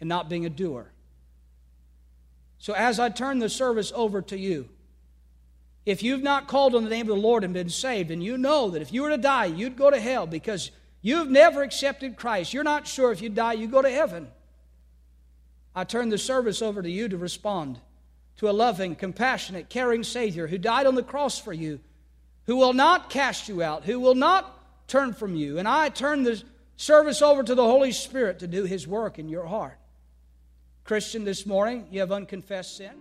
and 0.00 0.08
not 0.08 0.28
being 0.28 0.46
a 0.46 0.50
doer. 0.50 0.90
So, 2.58 2.72
as 2.72 2.98
I 2.98 3.08
turn 3.10 3.38
the 3.38 3.48
service 3.48 3.92
over 3.94 4.22
to 4.22 4.38
you, 4.38 4.68
if 5.86 6.02
you've 6.02 6.22
not 6.22 6.48
called 6.48 6.74
on 6.74 6.82
the 6.82 6.90
name 6.90 7.08
of 7.08 7.14
the 7.16 7.22
Lord 7.22 7.44
and 7.44 7.54
been 7.54 7.70
saved, 7.70 8.10
and 8.10 8.22
you 8.22 8.36
know 8.36 8.70
that 8.70 8.82
if 8.82 8.92
you 8.92 9.02
were 9.02 9.10
to 9.10 9.16
die, 9.16 9.44
you'd 9.44 9.76
go 9.76 9.88
to 9.88 10.00
hell 10.00 10.26
because 10.26 10.72
you've 11.00 11.30
never 11.30 11.62
accepted 11.62 12.16
Christ, 12.16 12.52
you're 12.52 12.64
not 12.64 12.88
sure 12.88 13.12
if 13.12 13.22
you 13.22 13.28
die, 13.28 13.52
you 13.52 13.68
go 13.68 13.80
to 13.80 13.90
heaven. 13.90 14.26
I 15.76 15.84
turn 15.84 16.08
the 16.08 16.18
service 16.18 16.60
over 16.60 16.82
to 16.82 16.90
you 16.90 17.08
to 17.08 17.16
respond 17.16 17.78
to 18.38 18.50
a 18.50 18.52
loving, 18.52 18.96
compassionate, 18.96 19.68
caring 19.68 20.02
Savior 20.02 20.48
who 20.48 20.58
died 20.58 20.86
on 20.86 20.96
the 20.96 21.02
cross 21.04 21.38
for 21.38 21.52
you, 21.52 21.78
who 22.46 22.56
will 22.56 22.72
not 22.72 23.08
cast 23.08 23.48
you 23.48 23.62
out, 23.62 23.84
who 23.84 24.00
will 24.00 24.14
not 24.16 24.88
turn 24.88 25.12
from 25.12 25.36
you. 25.36 25.58
And 25.58 25.68
I 25.68 25.88
turn 25.88 26.24
the 26.24 26.42
service 26.76 27.22
over 27.22 27.44
to 27.44 27.54
the 27.54 27.64
Holy 27.64 27.92
Spirit 27.92 28.40
to 28.40 28.48
do 28.48 28.64
His 28.64 28.88
work 28.88 29.18
in 29.18 29.28
your 29.28 29.46
heart. 29.46 29.78
Christian, 30.84 31.24
this 31.24 31.46
morning, 31.46 31.86
you 31.90 32.00
have 32.00 32.12
unconfessed 32.12 32.76
sin. 32.76 32.92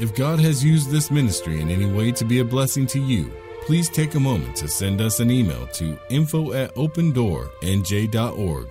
If 0.00 0.14
God 0.14 0.40
has 0.40 0.64
used 0.64 0.90
this 0.90 1.10
ministry 1.10 1.60
in 1.60 1.68
any 1.68 1.84
way 1.84 2.10
to 2.12 2.24
be 2.24 2.38
a 2.38 2.44
blessing 2.44 2.86
to 2.86 2.98
you, 2.98 3.30
please 3.66 3.90
take 3.90 4.14
a 4.14 4.20
moment 4.20 4.56
to 4.56 4.66
send 4.66 5.02
us 5.02 5.20
an 5.20 5.30
email 5.30 5.66
to 5.74 5.98
info 6.08 6.54
at 6.54 6.74
opendoornj.org. 6.74 8.68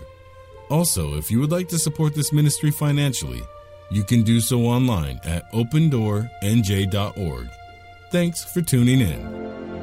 Also, 0.72 1.18
if 1.18 1.30
you 1.30 1.40
would 1.40 1.52
like 1.52 1.68
to 1.68 1.78
support 1.78 2.16
this 2.16 2.34
ministry 2.34 2.72
financially, 2.72 3.44
you 3.92 4.04
can 4.04 4.24
do 4.24 4.40
so 4.40 4.62
online 4.62 5.20
at 5.24 5.52
opendoornj.org. 5.52 7.50
Thanks 8.12 8.44
for 8.44 8.64
tuning 8.64 9.02
in. 9.02 9.79